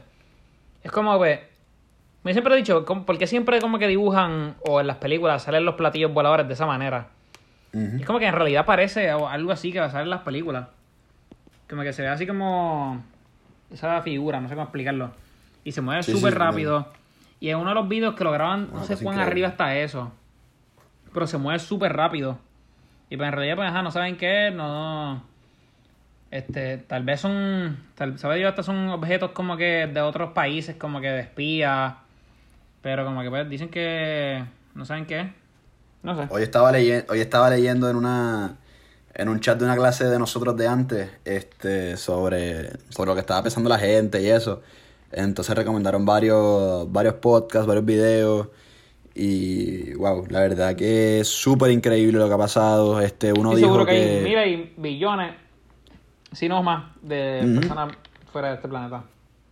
[0.81, 1.39] Es como, pues,
[2.23, 5.65] me siempre he dicho, ¿por qué siempre como que dibujan o en las películas salen
[5.65, 7.07] los platillos voladores de esa manera?
[7.73, 10.67] Es como que en realidad parece algo así que va a salir en las películas.
[11.67, 13.03] Como que se ve así como
[13.71, 15.11] esa figura, no sé cómo explicarlo.
[15.63, 16.87] Y se mueve súper rápido.
[17.39, 19.31] Y en uno de los videos que lo graban, no Una sé cosa cuán increíble.
[19.31, 20.11] arriba está eso.
[21.13, 22.37] Pero se mueve súper rápido.
[23.13, 25.21] Y pues en realidad, pues, ajá, no saben qué, es, no.
[26.31, 27.77] Este, tal vez son.
[27.93, 31.97] Tal, sabe Dios, estos son objetos como que de otros países, como que de espía.
[32.81, 34.43] Pero como que pues dicen que.
[34.73, 35.19] No saben qué.
[35.19, 35.27] es.
[36.01, 36.27] No sé.
[36.31, 38.55] Hoy estaba leyendo, hoy estaba leyendo en una
[39.13, 43.21] en un chat de una clase de nosotros de antes, este, sobre, sobre lo que
[43.21, 44.63] estaba pensando la gente y eso.
[45.11, 48.47] Entonces recomendaron varios, varios podcasts, varios videos.
[49.15, 52.99] Y wow, la verdad que es súper increíble lo que ha pasado.
[52.99, 53.99] Este, uno Estoy dijo seguro que, que.
[54.17, 54.47] hay miles
[54.77, 55.35] y billones,
[56.31, 57.93] si no más, de personas
[58.31, 59.03] fuera de este planeta.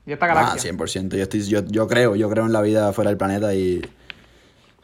[0.05, 0.71] Y esta Ah, galaxia.
[0.73, 1.15] 100%.
[1.15, 3.81] Yo, estoy, yo, yo creo, yo creo en la vida fuera del planeta y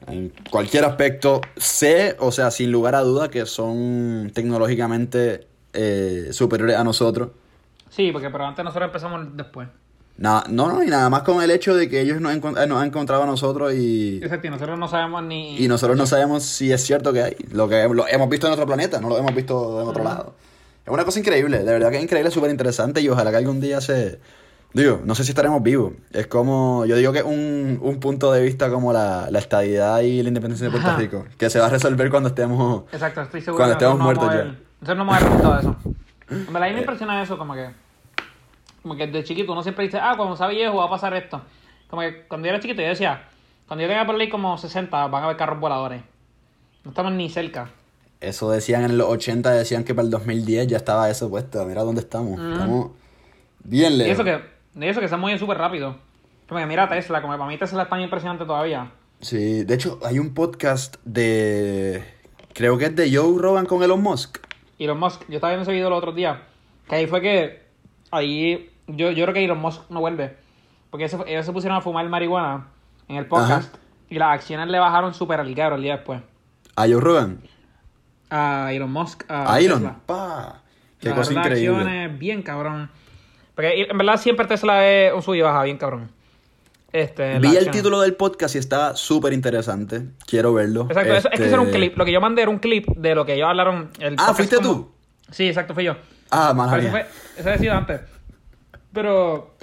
[0.08, 6.76] en cualquier aspecto sé, o sea, sin lugar a duda que son tecnológicamente eh, superiores
[6.78, 7.30] a nosotros.
[7.90, 9.68] Sí, porque pero antes nosotros empezamos después.
[10.18, 12.66] Nada, no, no, y nada más con el hecho de que ellos nos, encon- eh,
[12.66, 15.58] nos han encontrado a nosotros y, Exacto, y nosotros no sabemos ni...
[15.64, 17.36] y nosotros no sabemos si es cierto que hay.
[17.52, 20.34] Lo que lo hemos visto en otro planeta, no lo hemos visto en otro lado.
[20.86, 23.60] Es una cosa increíble, de verdad que es increíble, súper interesante y ojalá que algún
[23.62, 24.20] día se...
[24.74, 25.94] Digo, no sé si estaremos vivos.
[26.12, 30.22] Es como, yo digo que un, un punto de vista como la, la estadidad y
[30.24, 30.98] la independencia de Puerto Ajá.
[30.98, 32.84] Rico, que se va a resolver cuando estemos...
[32.92, 34.56] Exacto, estoy seguro Cuando estemos no muertos ya.
[34.82, 35.76] Nosotros no ver resultado de eso.
[36.30, 37.70] En verdad, a mí me impresiona eso, como que...
[38.88, 41.42] Como que de chiquito uno siempre dice, ah, cuando sea viejo va a pasar esto.
[41.90, 43.28] Como que cuando yo era chiquito yo decía,
[43.68, 46.02] cuando yo tenga por ley como 60 van a haber carros voladores.
[46.84, 47.70] No estamos ni cerca.
[48.22, 51.64] Eso decían en los 80, decían que para el 2010 ya estaba eso puesto.
[51.66, 52.40] Mira dónde estamos.
[52.40, 52.92] Estamos
[53.64, 54.14] bien Y lejos.
[54.14, 54.42] eso que,
[54.76, 55.98] y eso que se mueve súper rápido.
[56.48, 58.90] Como que mira Tesla, como que para mí Tesla es tan impresionante todavía.
[59.20, 62.04] Sí, de hecho, hay un podcast de.
[62.54, 64.38] Creo que es de Joe Rogan con Elon Musk.
[64.80, 66.38] Elon Musk, yo estaba viendo ese video los otros días.
[66.88, 67.62] Que ahí fue que.
[68.12, 68.72] Ahí.
[68.88, 70.36] Yo, yo creo que Elon Musk no vuelve.
[70.90, 72.68] Porque ellos se, ellos se pusieron a fumar marihuana
[73.08, 73.76] en el podcast.
[74.10, 76.22] Y las acciones le bajaron súper al el día después.
[76.76, 77.42] A Joe Rogan.
[78.30, 79.24] A Elon Musk.
[79.30, 79.80] A, A Elon.
[79.80, 80.00] Tesla.
[80.06, 80.62] Pa.
[81.00, 81.76] Qué cosa increíble.
[81.78, 82.90] acciones bien cabrón.
[83.56, 86.12] Porque en verdad siempre Tesla es un sub y baja bien cabrón.
[86.94, 90.04] Este, Vi el título del podcast y está súper interesante.
[90.26, 90.84] Quiero verlo.
[90.90, 91.98] Exacto, es que Este- eso era un clip.
[91.98, 93.90] Lo que yo mandé era un clip de lo que ellos hablaron.
[94.00, 94.92] El Ah, ¿fuiste como- tú?
[95.32, 95.96] Sí, exacto, fui yo.
[96.32, 97.06] Ah, Pero eso, fue,
[97.38, 98.02] eso había sido antes.
[98.98, 99.54] Pero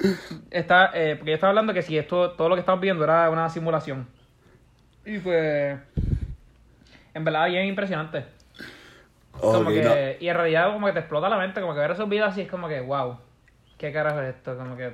[0.53, 3.29] está, eh, porque yo estaba hablando que si esto, todo lo que estamos viendo era
[3.31, 4.07] una simulación.
[5.05, 5.77] Y pues,
[7.15, 8.27] en verdad, bien impresionante.
[9.33, 9.91] Como que, no.
[10.21, 12.43] Y en realidad como que te explota la mente, como que ver esos videos así
[12.43, 13.17] es como que, wow,
[13.77, 14.57] ¿qué carajo es esto?
[14.57, 14.93] Como que...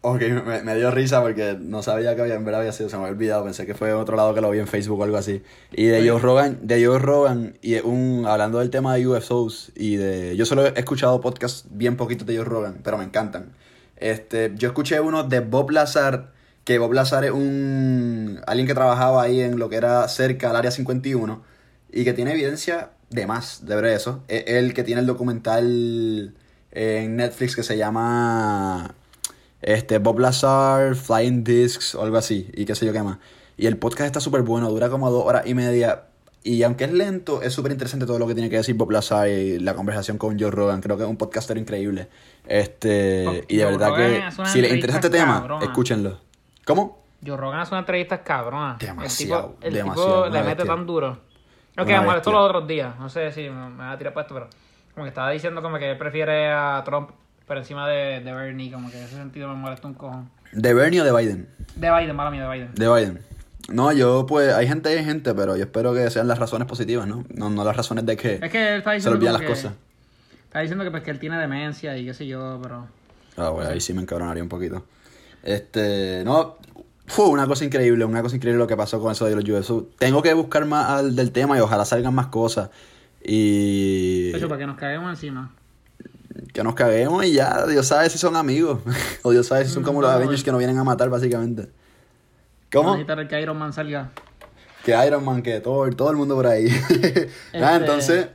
[0.00, 2.96] Ok, me, me dio risa porque no sabía que había, en verdad había sido, se
[2.96, 5.04] me había olvidado, pensé que fue en otro lado que lo vi en Facebook o
[5.04, 5.44] algo así.
[5.70, 9.94] Y de Joe Rogan, de Joe Rogan, y un, hablando del tema de UFOs, y
[9.94, 13.52] de, yo solo he escuchado podcasts bien poquitos de Joe Rogan, pero me encantan.
[14.00, 16.32] Este, yo escuché uno de Bob Lazar,
[16.64, 20.56] que Bob Lazar es un, alguien que trabajaba ahí en lo que era cerca al
[20.56, 21.42] área 51,
[21.90, 24.22] y que tiene evidencia de más, de ver eso.
[24.28, 26.34] Es el que tiene el documental
[26.70, 28.94] en Netflix que se llama
[29.62, 33.18] este, Bob Lazar, Flying Discs o algo así, y qué sé yo qué más.
[33.56, 36.04] Y el podcast está súper bueno, dura como dos horas y media.
[36.44, 39.28] Y aunque es lento, es súper interesante todo lo que tiene que decir Bob Lazar
[39.28, 40.80] y la conversación con Joe Rogan.
[40.80, 42.08] Creo que es un podcaster increíble.
[42.46, 45.64] Este, y de Joe verdad Rogan que si les interesa este tema, cabrona.
[45.64, 46.20] escúchenlo.
[46.64, 47.04] ¿Cómo?
[47.26, 48.76] Joe Rogan hace una entrevista cabrona.
[48.80, 51.18] Demasiado, El tipo, el demasiado, tipo le mete tan duro.
[51.74, 52.98] Lo que me molestó los otros días.
[52.98, 54.48] No sé si me, me va a tirar puesto, pero
[54.94, 57.10] como que estaba diciendo como que él prefiere a Trump
[57.46, 58.70] por encima de, de Bernie.
[58.72, 60.30] Como que en ese sentido me molestó un cojón.
[60.52, 61.48] ¿De Bernie o de Biden?
[61.76, 62.74] De Biden, mala mía, de Biden.
[62.74, 63.22] De Biden.
[63.68, 66.66] No, yo pues, hay gente y hay gente, pero yo espero que sean las razones
[66.66, 67.24] positivas, ¿no?
[67.34, 69.72] No, no las razones de que Es que él está se olvidan las que- cosas.
[70.44, 72.86] Está diciendo que, pues, que él tiene demencia y qué sé yo, pero...
[73.36, 74.84] Ah, bueno, ahí sí me encabronaría un poquito.
[75.42, 76.56] Este, no,
[77.06, 79.90] fue una cosa increíble, una cosa increíble lo que pasó con eso de los USU.
[79.98, 82.70] Tengo que buscar más al- del tema y ojalá salgan más cosas.
[83.22, 85.52] Y hecho, para que nos caguemos encima.
[86.54, 88.80] que nos caguemos y ya, Dios sabe si son amigos.
[89.22, 90.44] o Dios sabe si son como los Avengers no.
[90.46, 91.68] que nos vienen a matar, básicamente.
[92.72, 92.92] ¿Cómo?
[92.92, 94.10] Necesitar que Iron Man salga.
[94.84, 96.66] Que Iron Man, que Thor, todo el mundo por ahí.
[96.90, 98.28] Este- Nada, entonces,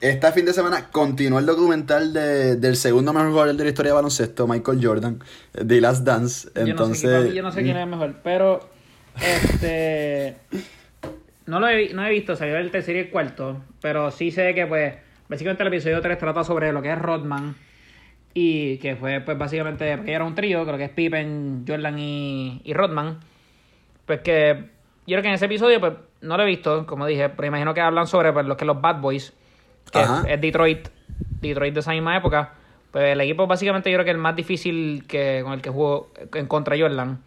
[0.00, 3.90] este fin de semana continuó el documental de- del segundo mejor jugador de la historia
[3.90, 5.18] de baloncesto, Michael Jordan,
[5.66, 6.48] The Last Dance.
[6.54, 8.68] Yo no sé, Entonces, yo no sé quién es mejor, pero
[9.20, 10.36] este
[11.46, 14.54] no lo he, no he visto, salió el tercer y el cuarto, pero sí sé
[14.54, 14.94] que pues
[15.28, 17.56] básicamente el episodio 3 trata sobre lo que es Rodman
[18.34, 22.60] y que fue pues básicamente porque era un trío, creo que es Pippen, Jordan y,
[22.64, 23.18] y Rodman.
[24.08, 24.70] Pues que
[25.06, 25.92] yo creo que en ese episodio pues
[26.22, 28.80] no lo he visto, como dije, pero imagino que hablan sobre pues, lo que los
[28.80, 29.34] Bad Boys,
[29.92, 30.88] que es Detroit,
[31.42, 32.54] Detroit de esa misma época.
[32.90, 36.10] Pues el equipo básicamente yo creo que el más difícil que con el que jugó
[36.34, 37.18] en contra Jordan.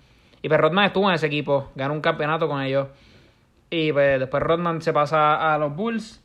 [0.41, 2.87] Y pues Rodman estuvo en ese equipo, ganó un campeonato con ellos.
[3.69, 6.19] Y pues después Rodman se pasa a los Bulls.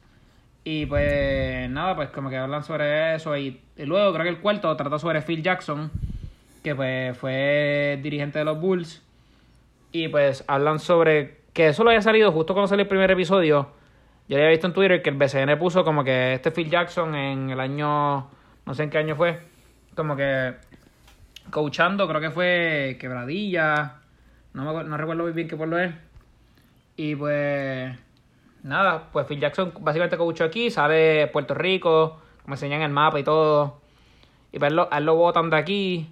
[0.64, 3.36] Y pues nada, pues como que hablan sobre eso.
[3.36, 5.90] Y, y luego creo que el cuarto trata sobre Phil Jackson,
[6.64, 9.05] que pues fue dirigente de los Bulls.
[9.96, 13.70] Y pues hablan sobre que eso lo había salido justo cuando salió el primer episodio.
[14.28, 17.48] Yo había visto en Twitter que el BCN puso como que este Phil Jackson en
[17.48, 18.28] el año,
[18.66, 19.40] no sé en qué año fue,
[19.94, 20.54] como que
[21.50, 24.00] coachando, creo que fue Quebradilla,
[24.52, 25.94] no, me, no recuerdo muy bien qué pueblo es.
[26.96, 27.96] Y pues,
[28.64, 33.24] nada, pues Phil Jackson básicamente coachó aquí, sale Puerto Rico, como enseñan el mapa y
[33.24, 33.80] todo.
[34.52, 36.10] Y pues a lo, botan de aquí,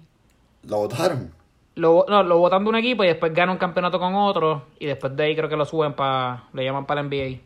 [0.63, 1.44] Lo votaron.
[1.75, 4.63] Lo, no, lo botan de un equipo y después gana un campeonato con otro.
[4.79, 7.39] Y después de ahí creo que lo suben para, le llaman para la NBA.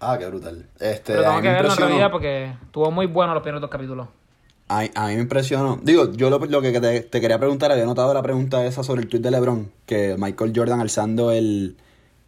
[0.00, 0.66] Ah, qué brutal.
[0.78, 4.08] Este, Pero tengo que verlo en realidad porque estuvo muy bueno los primeros dos capítulos.
[4.68, 5.78] A, a mí me impresionó.
[5.82, 9.02] Digo, yo lo, lo que te, te quería preguntar, había notado la pregunta esa sobre
[9.02, 11.76] el tweet de LeBron, que Michael Jordan alzando el,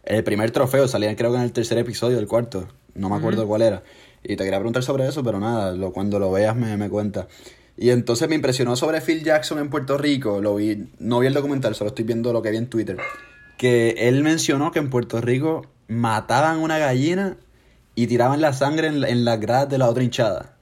[0.03, 3.45] el primer trofeo, salía creo que en el tercer episodio, el cuarto, no me acuerdo
[3.45, 3.83] cuál era.
[4.23, 7.27] Y te quería preguntar sobre eso, pero nada, lo, cuando lo veas me, me cuenta.
[7.81, 11.33] Y entonces me impresionó sobre Phil Jackson en Puerto Rico, lo vi, no vi el
[11.33, 12.97] documental, solo estoy viendo lo que vi en Twitter,
[13.57, 17.37] que él mencionó que en Puerto Rico mataban una gallina
[17.95, 20.55] y tiraban la sangre en, la- en las gradas de la otra hinchada.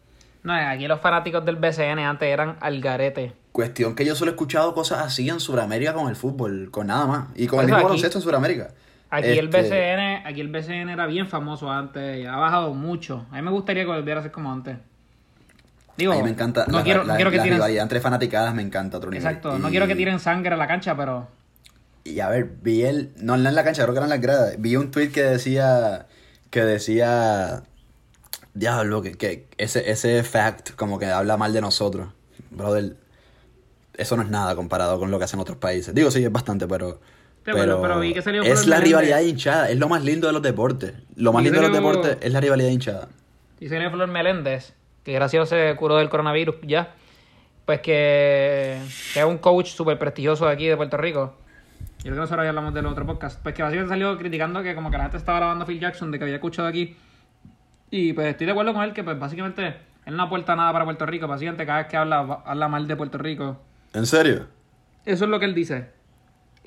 [0.44, 3.34] No, aquí los fanáticos del BCN antes eran al garete.
[3.52, 7.08] Cuestión que yo solo he escuchado cosas así en Sudamérica con el fútbol, con nada
[7.08, 7.28] más.
[7.36, 8.70] Y con Por el mismo baloncesto en Sudamérica.
[9.10, 13.26] Aquí el Este, BCN, aquí el BCN era bien famoso antes, ha bajado mucho.
[13.32, 14.78] A mí me gustaría que volviera a ser como antes.
[15.98, 16.66] Digo, A mí me encanta.
[16.68, 19.26] no la, quiero, la- no quiero que tiren, entre fanaticadas me encanta otro nivel.
[19.26, 21.28] exacto, no Y- quiero que tiren sangre a la cancha, pero
[22.04, 23.12] Y a ver, vi el.
[23.18, 24.56] No, no en la cancha, creo que era en las gradas.
[24.60, 26.06] Vi un tweet que decía.
[26.50, 27.64] Que decía.
[28.54, 32.08] Diablo, que, que ese, ese fact como que habla mal de nosotros.
[32.50, 32.96] Brother,
[33.96, 35.94] eso no es nada comparado con lo que hacen otros países.
[35.94, 37.02] Digo, sí, es bastante, pero.
[37.46, 40.34] Sí, pero- pero vi que salió es la rivalidad hinchada, es lo más lindo de
[40.34, 40.94] los deportes.
[41.16, 43.10] Lo más lindo de los deportes es la rivalidad hinchada.
[43.60, 44.74] dice Néstor Flor Meléndez,
[45.08, 46.94] que gracias a se curó del coronavirus ya,
[47.66, 48.78] pues que,
[49.14, 51.34] que es un coach súper prestigioso de aquí de Puerto Rico.
[52.00, 53.42] Yo creo que nosotros ya hablamos del otro podcast.
[53.42, 56.12] Pues que básicamente salió criticando que como que la gente estaba grabando a Phil Jackson
[56.12, 56.98] de que había escuchado aquí.
[57.90, 60.84] Y pues estoy de acuerdo con él que pues básicamente él no aporta nada para
[60.84, 61.26] Puerto Rico.
[61.26, 63.62] Básicamente cada vez que habla, habla mal de Puerto Rico.
[63.94, 64.48] ¿En serio?
[65.06, 65.90] Eso es lo que él dice.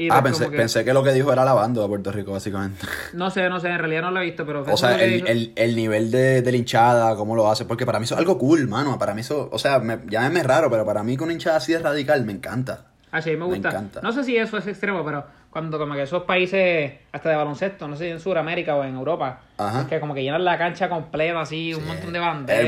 [0.05, 2.33] Y Ah, pues pensé, que- pensé que lo que dijo era lavando a Puerto Rico,
[2.33, 2.87] básicamente.
[3.13, 4.63] No sé, no sé, en realidad no lo he visto, pero...
[4.63, 5.27] O es sea, el, dijo.
[5.27, 8.19] el, el nivel de, de la hinchada, cómo lo hace, porque para mí eso es
[8.21, 8.99] algo cool, mano.
[8.99, 11.73] Para mí eso, o sea, me, llámeme raro, pero para mí con una hinchada así
[11.73, 12.87] de radical me encanta.
[13.13, 13.69] Ah, sí, me Me gusta.
[13.69, 14.01] encanta.
[14.03, 17.89] No sé si eso es extremo, pero cuando como que esos países, hasta de baloncesto,
[17.89, 19.87] no sé si en Sudamérica o en Europa, Ajá.
[19.89, 22.63] que como que llenan la cancha completa así, un montón de banderas.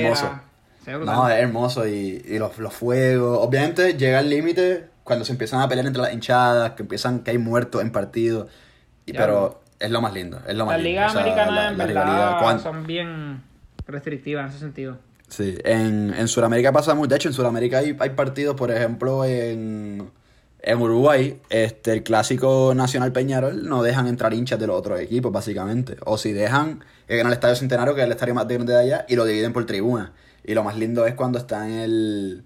[0.82, 1.12] es hermoso.
[1.12, 3.38] No, es hermoso y, y los, los fuegos.
[3.40, 7.30] Obviamente llega el límite cuando se empiezan a pelear entre las hinchadas, que empiezan que
[7.32, 8.48] hay muertos en partidos.
[9.06, 11.00] Y, Ya, pero es lo más lindo, es lo más Las lindo.
[11.00, 13.42] ligas o sea, americanas la- en la verdad son bien
[13.86, 14.98] restrictivas en ese sentido.
[15.28, 17.08] Sí, en, en Sudamérica pasa mucho.
[17.08, 20.10] De hecho, en Sudamérica hay, hay partidos, por ejemplo, en,
[20.60, 25.32] en Uruguay, este, el clásico Nacional Peñarol, no dejan entrar hinchas de los otros equipos,
[25.32, 25.96] básicamente.
[26.04, 29.06] O si dejan, en el Estadio Centenario, que es el estadio más grande de allá,
[29.08, 30.12] y lo dividen por tribuna.
[30.44, 32.44] Y lo más lindo es cuando está en el,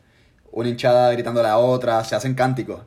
[0.56, 2.80] una hinchada gritándole a otra, se hacen cánticos.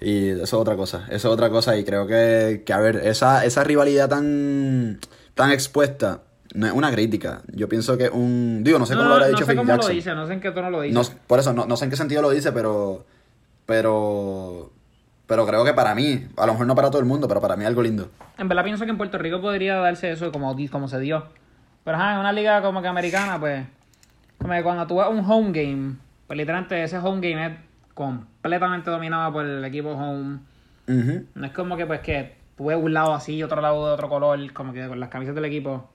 [0.00, 1.76] Y eso es otra cosa, eso es otra cosa.
[1.76, 5.00] Y creo que, que a ver, esa, esa rivalidad tan,
[5.34, 6.20] tan expuesta
[6.52, 7.40] no es una crítica.
[7.52, 8.62] Yo pienso que un.
[8.62, 9.90] Digo, no sé cómo lo habrá dicho sé Phil cómo Jackson.
[9.90, 10.94] lo dice, no sé en qué tono lo dice.
[10.94, 13.04] No, por eso, no, no sé en qué sentido lo dice, pero.
[13.66, 14.70] Pero.
[15.26, 17.56] Pero creo que para mí, a lo mejor no para todo el mundo, pero para
[17.56, 18.10] mí es algo lindo.
[18.36, 21.28] En verdad pienso que en Puerto Rico podría darse eso como, como se dio.
[21.82, 23.64] Pero ajá, en una liga como que americana, pues.
[24.36, 25.96] Como que cuando tú ves un home game,
[26.26, 27.52] pues literalmente ese home game es
[27.94, 30.38] completamente dominado por el equipo home.
[30.86, 33.92] No es como que pues que tú ves un lado así y otro lado de
[33.94, 35.90] otro color, como que con las camisas del equipo.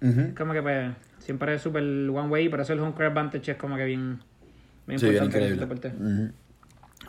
[0.00, 3.52] Es como que pues siempre es súper one way, pero eso el home court advantage
[3.52, 4.20] es como que bien,
[4.86, 6.32] bien Sí, bien importante en ese increíble.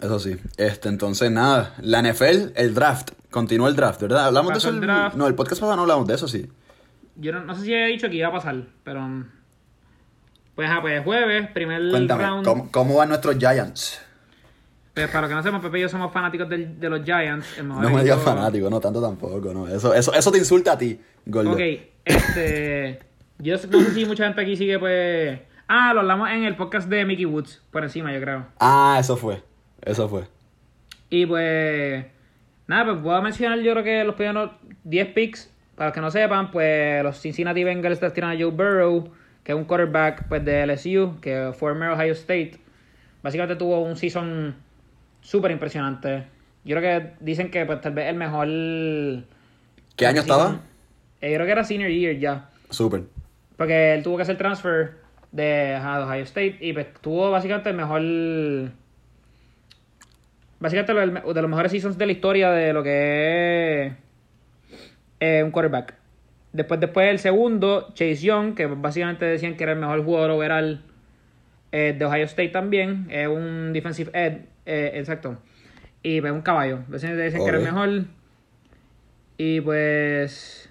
[0.01, 0.35] Eso sí.
[0.57, 1.73] Este, entonces, nada.
[1.81, 3.11] La NFL, el draft.
[3.31, 4.25] Continúa el draft, ¿verdad?
[4.25, 4.83] Hablamos Pasó de eso.
[4.83, 5.15] el el- draft.
[5.15, 6.49] No, el podcast pasado no hablamos de eso, sí.
[7.15, 9.25] Yo no, no sé si he dicho que iba a pasar, pero...
[10.55, 12.45] Pues, ah, pues jueves, primer Cuéntame, round.
[12.45, 14.01] ¿cómo, cómo van nuestros Giants?
[14.93, 17.57] Pues para los que no sepan, Pepe y yo somos fanáticos del- de los Giants.
[17.57, 19.67] El mejor No me digas fanático, no tanto tampoco, no.
[19.67, 21.51] Eso, eso, eso te insulta a ti, Gordo.
[21.51, 21.59] Ok,
[22.05, 22.99] este...
[23.37, 25.37] Yo no sé si mucha gente aquí sigue, pues...
[25.67, 28.45] Ah, lo hablamos en el podcast de Mickey Woods, por encima, yo creo.
[28.59, 29.43] Ah, eso fue.
[29.81, 30.23] Eso fue.
[31.09, 32.05] Y pues...
[32.67, 34.51] Nada, pues puedo mencionar yo creo que los primeros
[34.85, 35.51] 10 picks.
[35.75, 39.11] Para los que no sepan, pues los Cincinnati Bengals tiran a Joe Burrow,
[39.45, 42.59] que es un quarterback pues, de LSU, que former Ohio State.
[43.21, 44.55] Básicamente tuvo un season
[45.21, 46.25] súper impresionante.
[46.65, 48.47] Yo creo que dicen que pues, tal vez el mejor.
[49.95, 50.61] ¿Qué año estaba?
[51.21, 52.49] Eh, yo creo que era senior year ya.
[52.71, 53.03] Súper.
[53.55, 54.95] Porque él tuvo que hacer transfer
[55.31, 58.01] de, Ohio State y pues, tuvo básicamente el mejor.
[60.59, 63.93] Básicamente de los mejores seasons de la historia de lo que es
[65.19, 65.93] eh, un quarterback.
[66.55, 70.81] Después, después el segundo, Chase Young, que básicamente decían que era el mejor jugador overall
[71.73, 73.07] eh, de Ohio State también.
[73.09, 75.37] Es un defensive end, eh, exacto.
[76.01, 76.79] Y pues un caballo.
[76.87, 78.05] Decían, decían que era el mejor.
[79.37, 80.69] Y pues.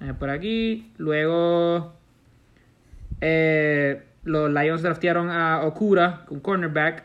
[0.00, 0.92] eh, por aquí.
[0.98, 1.92] Luego.
[3.20, 7.02] eh, los Lions draftearon a Okura, un cornerback.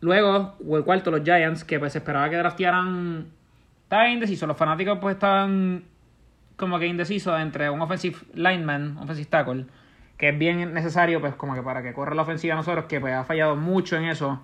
[0.00, 3.26] Luego, o el cuarto, los Giants, que pues esperaba que draftearan.
[3.84, 4.48] Estaba indeciso.
[4.48, 5.84] Los fanáticos pues estaban
[6.56, 9.66] como que indecisos entre un offensive lineman, offensive tackle,
[10.16, 13.14] que es bien necesario pues como que para que corra la ofensiva nosotros, que pues
[13.14, 14.40] ha fallado mucho en eso.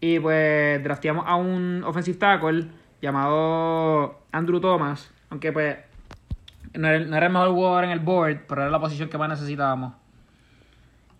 [0.00, 2.68] Y pues drafteamos a un offensive tackle
[3.02, 5.76] llamado Andrew Thomas, aunque pues
[6.74, 9.18] no era, no era el mejor jugador en el board, pero era la posición que
[9.18, 9.94] más necesitábamos.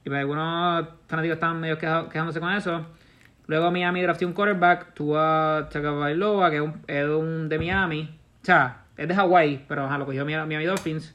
[0.04, 2.86] Y pues algunos fanáticos estaban medio quejándose con eso.
[3.46, 8.18] Luego Miami drafteó un quarterback, tuvo a Tagovailoa, que es, un, es un de Miami.
[8.42, 11.14] O es de Hawaii, pero ajá, lo cogió Miami, Dolphins.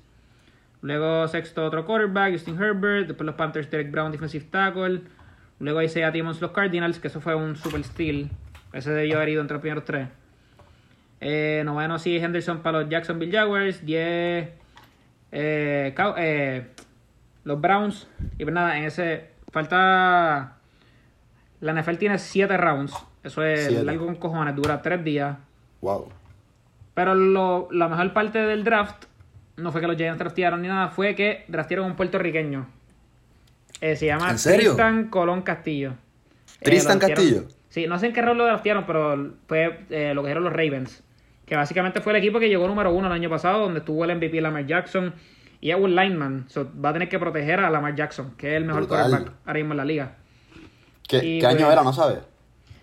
[0.82, 3.08] Luego sexto otro quarterback, Justin Herbert.
[3.08, 5.02] Después los Panthers, Derek Brown, defensive tackle.
[5.60, 8.32] Luego Isaiah Timmons, los Cardinals, que eso fue un super steal.
[8.74, 10.08] Ese debió haber ido entre los primeros tres.
[11.22, 13.86] Eh, noveno sí Henderson para los Jacksonville Jaguars.
[13.86, 14.50] 10
[15.32, 16.68] eh, eh,
[17.44, 18.08] los Browns.
[18.40, 20.58] Y pues nada, en ese falta...
[21.62, 22.94] La NFL tiene 7 rounds.
[23.24, 23.84] Eso es Siete.
[23.84, 25.38] largo con cojones, dura 3 días.
[25.82, 26.10] Wow.
[26.96, 29.06] Pero lo, la mejor parte del draft
[29.58, 32.68] no fue que los Giants draftearon ni nada, fue que draftearon un puertorriqueño.
[33.82, 34.36] Eh, se llama.
[34.36, 35.92] Tristan Colón Castillo.
[35.92, 37.44] Eh, ¿Tristan Castillo?
[37.70, 40.54] Sí, no sé en qué rol lo draftearon, pero fue eh, lo que eran los
[40.54, 41.04] Ravens.
[41.46, 44.16] Que básicamente fue el equipo que llegó número uno el año pasado, donde estuvo el
[44.16, 45.14] MVP Lamar Jackson.
[45.62, 46.46] Y es un lineman.
[46.48, 49.54] So, va a tener que proteger a Lamar Jackson, que es el mejor quarterback ahora
[49.60, 50.16] mismo en la liga.
[51.08, 51.84] ¿Qué, Y qué año pues- era?
[51.84, 52.20] ¿No sabes?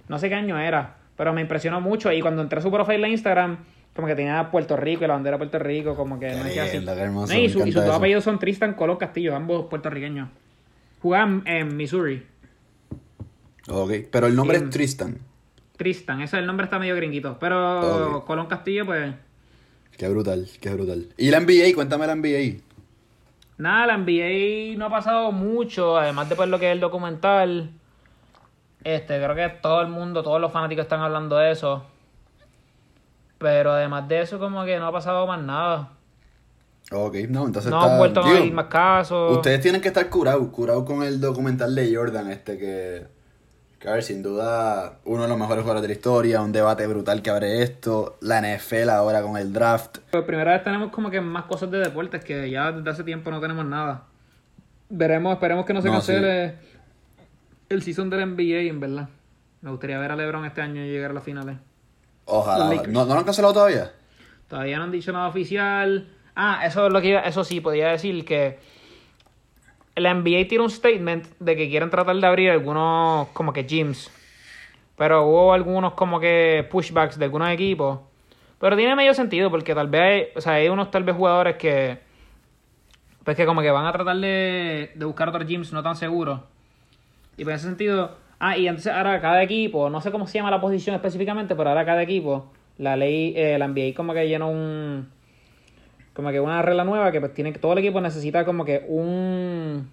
[0.09, 2.13] No sé qué año era, pero me impresionó mucho.
[2.13, 3.59] Y cuando entré a su profile en Instagram,
[3.95, 6.45] como que tenía Puerto Rico y la bandera de Puerto Rico, como que Qué no
[6.45, 6.77] decía así.
[6.79, 9.67] lindo, qué hermoso, No, y, su- y sus dos apellidos son Tristan Colón Castillo, ambos
[9.67, 10.29] puertorriqueños.
[11.03, 12.27] Jugaban en Missouri.
[13.69, 13.93] Ok.
[14.11, 15.19] Pero el nombre es Tristan.
[15.77, 17.39] Tristan, ese el nombre está medio gringuito.
[17.39, 18.25] Pero.
[18.27, 19.15] Colón Castillo, pues.
[19.97, 21.09] Qué brutal, qué brutal.
[21.17, 21.75] ¿Y la NBA?
[21.75, 22.61] Cuéntame la NBA.
[23.59, 27.71] Nada, la NBA no ha pasado mucho, además de por lo que es el documental.
[28.85, 31.85] Este, creo que todo el mundo, todos los fanáticos están hablando de eso.
[33.43, 35.91] Pero además de eso, como que no ha pasado más nada.
[36.93, 39.37] Ok, no, entonces No han vuelto a haber más casos.
[39.37, 43.23] Ustedes tienen que estar curados, curados con el documental de Jordan, este que...
[43.81, 46.87] Que a ver, sin duda, uno de los mejores jugadores de la historia, un debate
[46.87, 49.99] brutal que abre esto, la NFL ahora con el draft.
[50.13, 53.33] Por primera vez tenemos como que más cosas de deportes que ya desde hace tiempo
[53.33, 54.05] no tenemos nada.
[54.89, 56.55] Veremos, esperemos que no se No, cancele
[57.69, 59.09] el season del NBA, en verdad.
[59.63, 61.57] Me gustaría ver a LeBron este año llegar a las finales.
[62.25, 62.83] Ojalá.
[62.89, 63.93] ¿No, ¿No lo han cancelado todavía?
[64.49, 66.09] Todavía no han dicho nada oficial.
[66.35, 68.59] Ah, eso es lo que iba- eso sí, podía decir que
[69.97, 74.11] la NBA tiene un statement de que quieren tratar de abrir algunos como que gyms.
[74.97, 78.01] Pero hubo algunos como que pushbacks de algunos equipos.
[78.59, 81.57] Pero tiene medio sentido porque tal vez hay, o sea, hay unos tal vez jugadores
[81.57, 81.99] que
[83.25, 86.41] pues que como que van a tratar de, de buscar otros gyms no tan seguros.
[87.37, 90.51] Y en ese sentido, ah, y entonces ahora cada equipo, no sé cómo se llama
[90.51, 94.51] la posición específicamente, pero ahora cada equipo, la ley, eh, la NBA como que llenó
[94.51, 95.09] un,
[96.13, 98.85] como que una regla nueva que pues tiene que, todo el equipo necesita como que
[98.89, 99.89] un,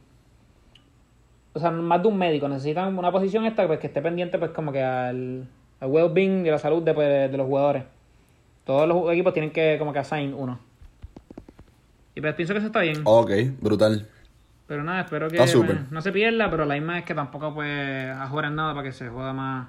[1.54, 4.52] o sea, más de un médico, necesitan una posición esta pues que esté pendiente pues
[4.52, 5.47] como que al,
[5.80, 7.84] al well-being y la salud de, pues, de los jugadores.
[8.66, 10.60] Todos los equipos tienen que como que assign uno.
[12.16, 13.02] Y pues pienso que eso está bien.
[13.06, 13.32] Ok,
[13.62, 14.08] brutal.
[14.70, 18.09] Pero nada, espero que bueno, no se pierda, pero la misma es que tampoco pues
[18.15, 19.67] ajoren nada para que se joda más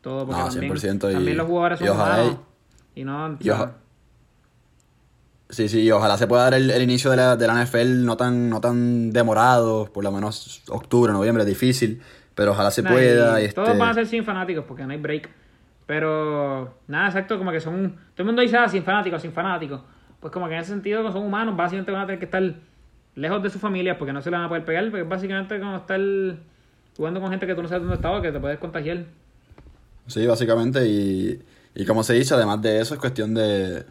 [0.00, 0.24] todo.
[0.26, 2.36] Porque No, también, 100% y- también los jugadores son y ojalá.
[2.94, 3.72] Y no, Y oja-
[5.50, 8.04] Sí, sí, y ojalá se pueda dar el, el inicio de la, de la NFL
[8.06, 12.00] no tan, no tan demorado, por lo menos octubre, noviembre, es difícil,
[12.34, 13.38] pero ojalá se pueda.
[13.40, 13.60] y y este...
[13.60, 15.28] Todos van a ser sin fanáticos porque no hay break.
[15.84, 17.90] Pero nada, exacto, como que son.
[18.14, 19.82] Todo el mundo dice, ah, sin fanáticos, sin fanáticos.
[20.20, 22.42] Pues como que en ese sentido, son humanos, básicamente van a tener que estar
[23.14, 24.84] lejos de sus familias porque no se les van a poder pegar.
[24.90, 26.00] Porque básicamente como estar
[26.96, 29.04] jugando con gente que tú no sabes dónde estaba, que te puedes contagiar.
[30.06, 31.40] Sí, básicamente, y,
[31.74, 33.84] y como se dice, además de eso, es cuestión de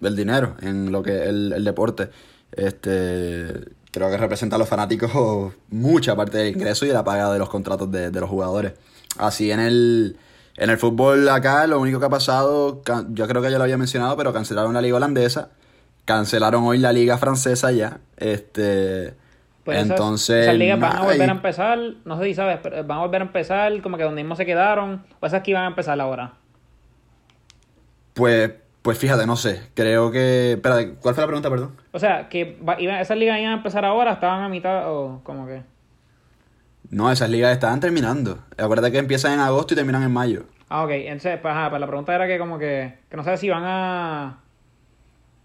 [0.00, 2.10] del dinero en lo que el, el deporte.
[2.52, 3.52] Este
[3.90, 7.38] creo que representa a los fanáticos mucha parte del ingreso y de la paga de
[7.38, 8.72] los contratos de, de los jugadores.
[9.18, 10.16] Así en el
[10.56, 13.78] En el fútbol acá lo único que ha pasado, yo creo que ya lo había
[13.78, 15.50] mencionado, pero cancelaron la liga holandesa,
[16.04, 19.14] cancelaron hoy la liga francesa ya, este,
[19.64, 22.98] Pues entonces, esas ligas van a volver a empezar, no sé si sabes, pero van
[22.98, 25.68] a volver a empezar como que donde mismo se quedaron, o esas que iban a
[25.68, 26.34] empezar ahora.
[28.14, 28.52] pues,
[28.82, 31.72] pues fíjate, no sé, creo que, espera, ¿cuál fue la pregunta, perdón?
[31.92, 35.20] O sea, que va- iban- esas ligas iban a empezar ahora, estaban a mitad o
[35.24, 35.62] como que...
[36.90, 40.44] No, esas ligas estaban terminando, acuérdate que empiezan en agosto y terminan en mayo.
[40.68, 43.36] Ah, ok, entonces, pues, ajá, pues la pregunta era que como que, que no sé
[43.36, 44.43] si van a...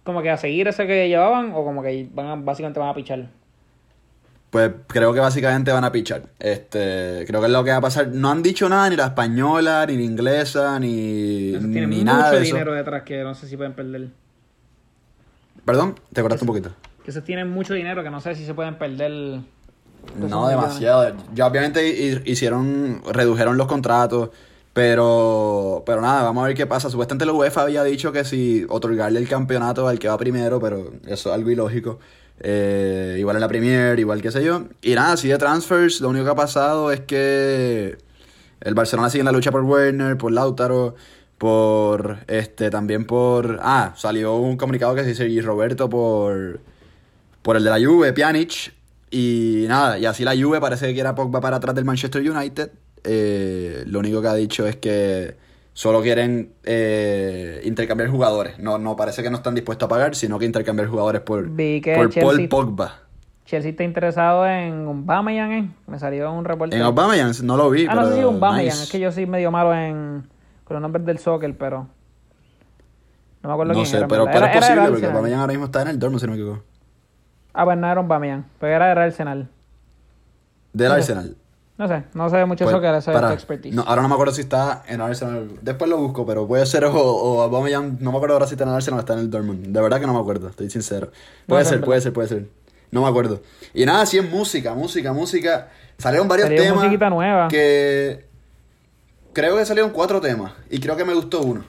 [0.10, 2.96] Como que a seguir ese que llevaban o como que van a- básicamente van a
[2.96, 3.28] pichar.
[4.50, 6.24] Pues creo que básicamente van a pichar.
[6.40, 8.08] Este, creo que es lo que va a pasar.
[8.08, 12.24] No han dicho nada ni la española, ni la inglesa, ni, Esos ni tienen nada
[12.24, 12.56] mucho de eso.
[12.56, 14.08] dinero detrás que no sé si pueden perder.
[15.64, 16.72] Perdón, te cortaste un poquito.
[17.04, 19.42] Que esos tienen mucho dinero que no sé si se pueden perder.
[20.18, 21.16] No demasiado.
[21.36, 24.32] Ya obviamente hi- hicieron, redujeron los contratos,
[24.74, 26.90] pero, pero nada, vamos a ver qué pasa.
[26.90, 30.94] Supuestamente la UEFA había dicho que si otorgarle el campeonato al que va primero, pero
[31.08, 32.00] eso es algo ilógico.
[32.42, 34.66] Eh, igual en la Premier, igual qué sé yo.
[34.82, 37.98] Y nada, así de transfers, lo único que ha pasado es que
[38.62, 40.96] el Barcelona sigue en la lucha por Werner, por Lautaro,
[41.38, 46.60] por este también por ah, salió un comunicado que se dice y Roberto por
[47.42, 48.74] por el de la Juve, Pjanic
[49.10, 52.30] y nada, y así la Juve parece que quiere a Pogba para atrás del Manchester
[52.30, 52.72] United.
[53.04, 55.36] Eh, lo único que ha dicho es que
[55.74, 58.60] solo quieren eh, intercambiar jugadores.
[58.60, 61.82] No, no parece que no están dispuestos a pagar, sino que intercambiar jugadores por, Vi
[61.82, 63.00] que por Paul Pogba.
[63.46, 65.70] Chelsea está interesado en Aubameyang, ¿eh?
[65.88, 66.76] Me salió un reporte.
[66.76, 68.84] En Aubameyang no lo vi, ah, no sé si Aubameyang, nice.
[68.84, 70.28] es que yo soy medio malo en
[70.66, 71.88] con los nombres del soccer, pero
[73.42, 74.08] no me acuerdo No quién sé, era.
[74.08, 75.06] pero, pero Era- es posible porque.
[75.08, 76.64] Aubameyang ahora mismo está en el Dortmund, si no me equivoco.
[77.54, 79.50] Ah, pues no era Aubameyang, pero era del Arsenal.
[80.74, 80.98] Del Ok.
[80.98, 81.36] Arsenal.
[81.80, 83.74] No sé, no sé mucho Pues, soccer, esa es para- tu expertise.
[83.74, 85.50] no, ahora no me acuerdo si está en Arsenal.
[85.62, 87.98] Después lo busco, pero puede ser o, o Aubameyang.
[88.02, 89.66] No me acuerdo ahora si está en Arsenal o está en el Dortmund.
[89.68, 91.10] De verdad que no me acuerdo, estoy sincero.
[91.48, 92.46] Puede No ser, puede ser, puede ser.
[92.92, 93.42] No me acuerdo.
[93.74, 95.70] Y nada, sí es música, música, música.
[95.98, 97.10] Salieron varios Salió temas.
[97.12, 97.48] nueva.
[97.48, 98.26] Que.
[99.32, 100.52] Creo que salieron cuatro temas.
[100.70, 101.64] Y creo que me gustó uno.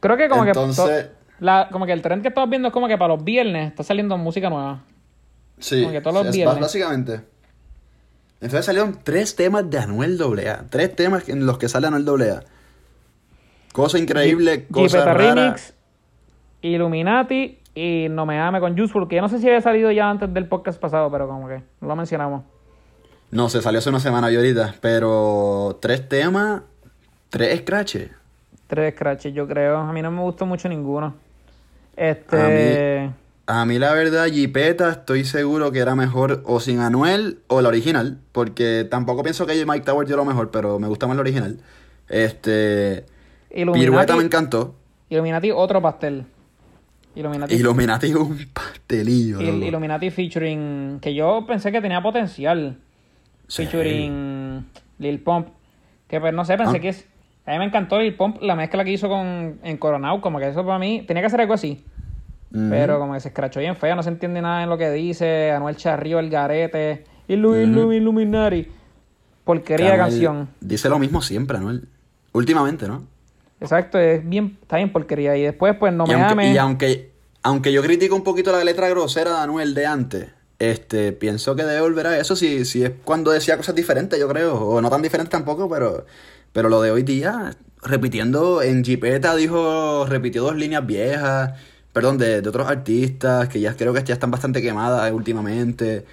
[0.00, 1.10] Creo que como Entonces- que
[1.44, 3.82] la, como que el trend que estamos viendo es como que para los viernes está
[3.82, 4.82] saliendo música nueva.
[5.58, 6.60] Sí, Como que todos los es viernes.
[6.60, 7.20] básicamente.
[8.40, 10.66] Entonces salieron tres temas de Anuel AA.
[10.70, 12.42] Tres temas en los que sale Anuel AA.
[13.72, 15.34] Cosa increíble, cosa Jeepeta rara.
[15.34, 15.74] Remix,
[16.62, 19.90] Illuminati y No Me Ame con Juice WRLD, que yo no sé si había salido
[19.90, 22.44] ya antes del podcast pasado, pero como que lo mencionamos.
[23.30, 24.76] No sé, salió hace una semana yo ahorita.
[24.80, 26.62] Pero tres temas,
[27.28, 28.10] tres scratches.
[28.66, 29.76] Tres scratches, yo creo.
[29.76, 31.14] A mí no me gustó mucho ninguno.
[31.96, 32.36] Este.
[32.36, 33.14] A mí
[33.48, 38.18] la verdad, Jeepeta estoy seguro que era mejor o sin Anuel o la original.
[38.32, 41.58] Porque tampoco pienso que Mike Tower dio lo mejor, pero me gusta más la original.
[42.08, 43.06] Este...
[43.50, 44.74] Illuminati, Pirueta me encantó.
[45.08, 46.26] Illuminati, otro pastel.
[47.14, 47.54] Illuminati.
[47.54, 49.40] Illuminati un pastelillo.
[49.40, 49.64] Il-.
[49.64, 51.00] Illuminati featuring.
[51.00, 52.76] Que yo pensé que tenía potencial.
[53.46, 53.64] Sí.
[53.64, 54.66] Featuring
[54.98, 55.48] Lil Pump.
[56.06, 56.80] Que pues no sé, pensé Ah.
[56.80, 57.06] que es.
[57.46, 60.20] A mí me encantó Lil Pump, la mezcla que hizo con en Coronado.
[60.20, 61.02] Como que eso para mí.
[61.08, 61.82] Tenía que ser algo así.
[62.50, 65.50] Pero como que se escrachó bien feo, no se entiende nada en lo que dice.
[65.50, 67.04] Anuel Charrío, el garete.
[67.28, 68.66] Illu, Illu- Illuminati.
[69.44, 70.48] Porquería de canción.
[70.60, 71.88] Dice lo mismo siempre, Anuel.
[72.32, 73.04] Últimamente, ¿no?
[73.60, 75.36] Exacto, es bien, está bien porquería.
[75.36, 78.62] Y después, pues no y, me aunque, y aunque, aunque yo critico un poquito la
[78.64, 80.28] letra grosera de Anuel de antes,
[80.58, 84.28] este, pienso que debe volver a eso si, si es cuando decía cosas diferentes, yo
[84.28, 84.54] creo.
[84.56, 86.06] O no tan diferentes tampoco, pero,
[86.52, 87.50] pero lo de hoy día,
[87.82, 91.52] repitiendo en Jeepeta, dijo, repitió dos líneas viejas,
[91.98, 96.04] perdón, de, de otros artistas que ya creo que ya están bastante quemadas últimamente.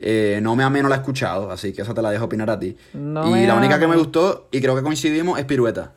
[0.00, 2.48] Eh, no me amé, no la he escuchado, así que eso te la dejo opinar
[2.48, 2.74] a ti.
[2.94, 5.92] No y la única que me gustó, y creo que coincidimos, es Pirueta.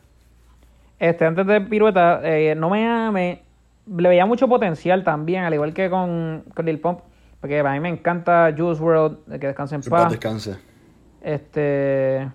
[0.98, 3.40] Este, antes de Pirueta, eh, no me ame.
[3.96, 7.00] Le veía mucho potencial también, al igual que con, con Lil Pump.
[7.40, 10.10] Porque a mí me encanta Juice WRLD, que descanse en paz.
[10.10, 10.58] descanse.
[11.22, 12.28] Este.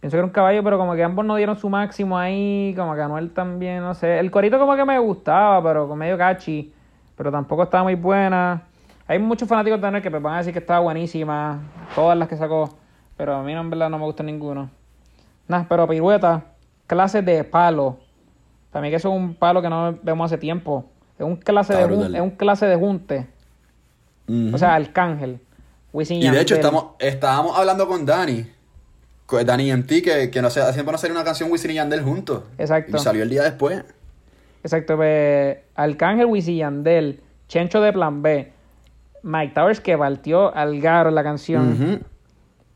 [0.00, 2.74] Pienso que era un caballo, pero como que ambos no dieron su máximo ahí.
[2.76, 4.18] Como que Anuel también, no sé.
[4.18, 6.72] El corito como que me gustaba, pero con medio catchy.
[7.16, 8.62] Pero tampoco estaba muy buena.
[9.06, 11.60] Hay muchos fanáticos de Anuel que pues, van a decir que estaba buenísima.
[11.94, 12.78] Todas las que sacó.
[13.16, 14.70] Pero a mí no, en verdad no me gusta ninguno.
[15.46, 16.44] Nada, pero pirueta,
[16.86, 17.98] clase de palo.
[18.70, 20.86] Para mí que eso es un palo que no vemos hace tiempo.
[21.18, 22.14] Es un clase, de, jun- brutal.
[22.14, 23.26] es un clase de junte.
[24.54, 25.40] O sea, Arcángel.
[25.92, 28.46] Wisin Y de hecho estamos, estábamos hablando con Dani,
[29.30, 32.42] Dani MT, que, que no siempre nos salió una canción Wisin y Yandel juntos.
[32.58, 32.96] Exacto.
[32.96, 33.84] Y salió el día después.
[34.62, 38.52] Exacto, pues, Arcángel, Wisin y Yandel, Chencho de Plan B,
[39.22, 42.04] Mike Towers que partió al garo en la canción.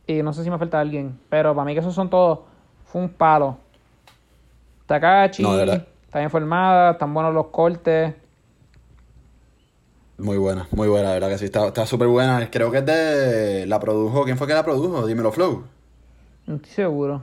[0.07, 2.41] Y no sé si me falta alguien, pero para mí que esos son todos,
[2.85, 3.59] fue un palo.
[4.87, 8.15] Takachi, No, está bien formada, están buenos los cortes.
[10.19, 12.49] Muy buena, muy buena, la verdad que sí, está está súper buena.
[12.51, 13.67] Creo que es de...
[13.67, 15.07] La produjo, ¿quién fue que la produjo?
[15.07, 15.65] Dímelo Flow.
[16.47, 17.23] No estoy seguro.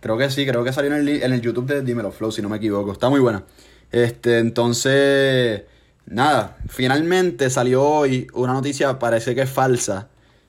[0.00, 2.42] Creo que sí, creo que salió en el, en el YouTube de Dímelo Flow, si
[2.42, 2.92] no me equivoco.
[2.92, 3.42] Está muy buena.
[3.90, 5.62] Este, entonces,
[6.06, 10.08] nada, finalmente salió hoy una noticia, parece que es falsa,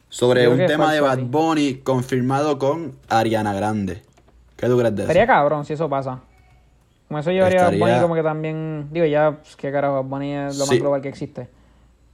[0.10, 1.24] sobre Creo un tema de Bad sí.
[1.30, 4.02] Bunny confirmado con Ariana Grande.
[4.58, 5.12] ¿Qué tú crees de eso?
[5.12, 6.22] Estaría cabrón si eso pasa.
[7.08, 8.88] Con eso llevaría a Bad Estaría- Bunny como que también.
[8.92, 10.72] Digo, ya, pues, qué carajo, Bad Bunny es lo Sí.
[10.72, 11.48] más global que existe.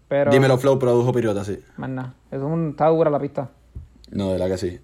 [0.08, 0.32] Pero.
[0.32, 1.60] Dímelo Flow produjo Pirata, sí.
[1.78, 2.14] Más nada.
[2.30, 3.50] Es un, está dura la pista.
[4.12, 4.80] No, de la que sí.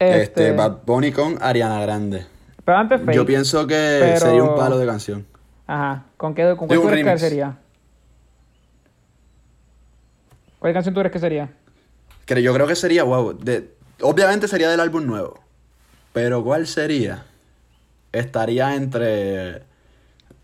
[0.00, 2.26] Este, Este, Bad Bunny con Ariana Grande.
[2.64, 3.14] Pero antes fake.
[3.14, 5.26] Yo pienso que pero- sería un palo de canción.
[5.66, 6.04] Ajá.
[6.16, 7.56] ¿Con qué, con cuál tú crees que sería?
[10.58, 11.50] ¿Cuál canción tú crees que sería?
[12.26, 13.70] Que yo creo que sería, wow, de,
[14.02, 15.40] obviamente sería del álbum nuevo.
[16.12, 17.24] Pero ¿cuál sería?
[18.12, 19.62] Estaría entre...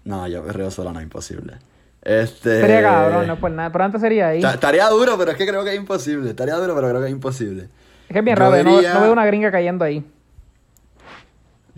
[0.05, 1.55] No, yo perreo sola, no, imposible.
[2.03, 2.61] Este...
[2.61, 3.73] Sería cabrón, no por nada.
[3.73, 4.41] Pero antes sería ahí.
[4.41, 6.31] Ta- Estaría duro, pero es que creo que es imposible.
[6.31, 7.69] Estaría duro, pero creo que es imposible.
[8.09, 10.05] Es que es bien yo raro, no, veo una gringa cayendo ahí.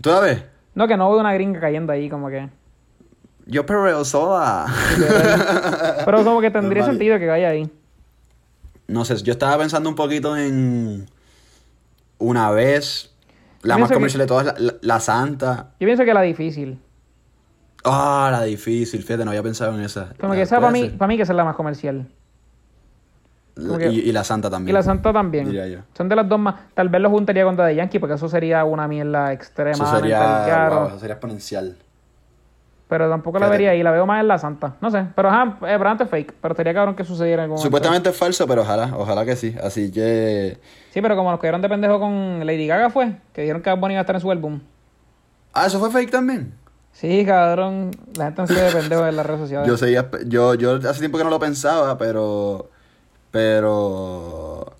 [0.01, 0.43] ¿Tú la ves?
[0.75, 2.49] No, que no veo una gringa cayendo ahí, como que.
[3.45, 4.67] Yo perreo sola.
[6.05, 7.69] Pero como que tendría sentido que caiga ahí.
[8.87, 11.07] No sé, yo estaba pensando un poquito en...
[12.19, 13.13] Una vez...
[13.61, 15.71] La Yo más que- comercial de todas, la, la- la Santa.
[15.79, 16.79] Yo pienso que la difícil.
[17.83, 20.13] Ah, la difícil, fíjate, no había pensado en esa.
[20.19, 22.07] Como que esa para mí, para mí que esa es la más comercial.
[23.77, 24.69] Que- Y, y la Santa también.
[24.69, 25.45] Y la Santa también.
[25.45, 25.79] Diría yo.
[25.95, 26.55] Son de las dos más.
[26.73, 30.69] Tal vez lo juntaría con Daddy Yankee porque eso sería una mierda Eso extremadamente sería,
[30.69, 31.75] wow, eso sería exponencial.
[32.87, 34.73] Pero tampoco la vería ahí, la veo más en la Santa.
[34.81, 36.33] No sé, pero ajá, eh, pero antes fake.
[36.41, 37.67] Pero estaría cabrón que sucediera en algún momento.
[37.67, 39.55] Supuestamente es falso, pero ojalá, ojalá que sí.
[39.63, 40.57] Así que...
[40.89, 43.77] Sí, pero como nos quedaron de pendejo con Lady Gaga fue, que dijeron que Bad
[43.77, 44.59] Bunny iba a estar en su álbum.
[45.53, 46.53] Ah, eso fue fake también.
[46.91, 49.67] Sí, cabrón, la gente no se de pendejo en las redes sociales.
[49.67, 52.71] Yo seguía, yo, yo hace tiempo que no lo pensaba, pero...
[53.31, 54.73] Pero...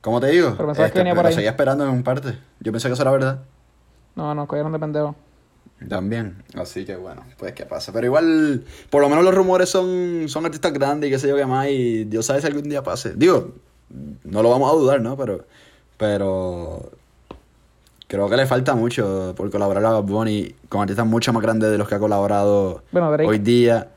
[0.00, 0.54] ¿Cómo te digo?
[0.56, 1.34] Pero pensabas que venía por pero ahí.
[1.34, 2.38] seguía esperando en un parte.
[2.60, 3.40] Yo pensé que eso era verdad.
[4.14, 5.16] No, nos cogieron de pendejo.
[5.88, 6.42] También.
[6.54, 7.92] Así que bueno, pues qué pasa.
[7.92, 11.36] Pero igual, por lo menos los rumores son, son artistas grandes y qué sé yo
[11.36, 11.68] qué más.
[11.68, 13.14] Y Dios sabe si algún día pase.
[13.14, 13.52] Digo,
[14.24, 15.16] no lo vamos a dudar, ¿no?
[15.16, 15.44] Pero,
[15.96, 16.90] pero
[18.06, 21.70] creo que le falta mucho por colaborar a Bad Bunny con artistas mucho más grandes
[21.70, 23.90] de los que ha colaborado Bueno, hoy día.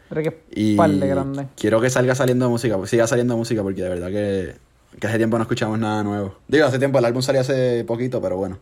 [0.52, 1.48] Y par de grande.
[1.56, 4.56] quiero que salga saliendo música, siga saliendo música porque de verdad que,
[5.00, 6.36] que hace tiempo no escuchamos nada nuevo.
[6.48, 8.58] Digo, hace tiempo, el álbum salió hace poquito, pero bueno.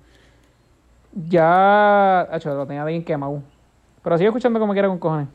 [1.13, 3.41] Ya, hecho, lo tenía bien quemado.
[4.03, 5.27] Pero sigo escuchando como quiera con cojones.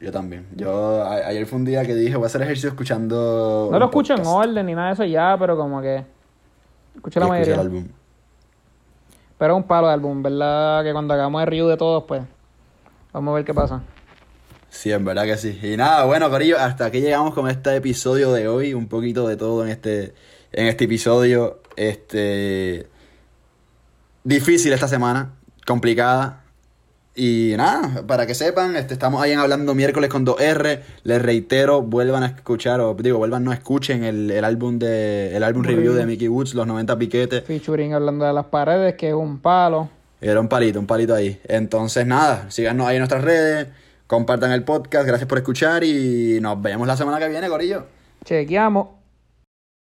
[0.00, 0.46] Yo también.
[0.56, 3.68] Yo a- ayer fue un día que dije, voy a hacer ejercicio escuchando.
[3.70, 6.04] No lo escucho en orden ni nada de eso ya, pero como que.
[6.96, 7.54] Escucho y la escuché mayoría.
[7.54, 7.84] el álbum.
[9.38, 10.82] Pero es un palo de álbum, ¿verdad?
[10.82, 12.22] Que cuando hagamos el review de todos, pues.
[13.12, 13.82] Vamos a ver qué pasa.
[14.76, 15.58] Sí, en verdad que sí.
[15.62, 18.74] Y nada, bueno, Corillo, hasta aquí llegamos con este episodio de hoy.
[18.74, 20.12] Un poquito de todo en este,
[20.52, 21.62] en este episodio.
[21.76, 22.86] Este.
[24.22, 25.32] Difícil esta semana.
[25.66, 26.44] Complicada.
[27.14, 30.82] Y nada, para que sepan, este, estamos ahí en Hablando Miércoles con 2R.
[31.04, 35.42] Les reitero, vuelvan a escuchar, o digo, vuelvan, no escuchen el, el álbum de el
[35.42, 37.44] álbum review de Mickey Woods, Los 90 Piquetes.
[37.44, 39.88] Featuring hablando de las paredes, que es un palo.
[40.20, 41.40] Era un palito, un palito ahí.
[41.44, 43.68] Entonces, nada, síganos ahí en nuestras redes,
[44.06, 47.86] compartan el podcast, gracias por escuchar y nos vemos la semana que viene, Corillo.
[48.24, 49.05] Chequeamos.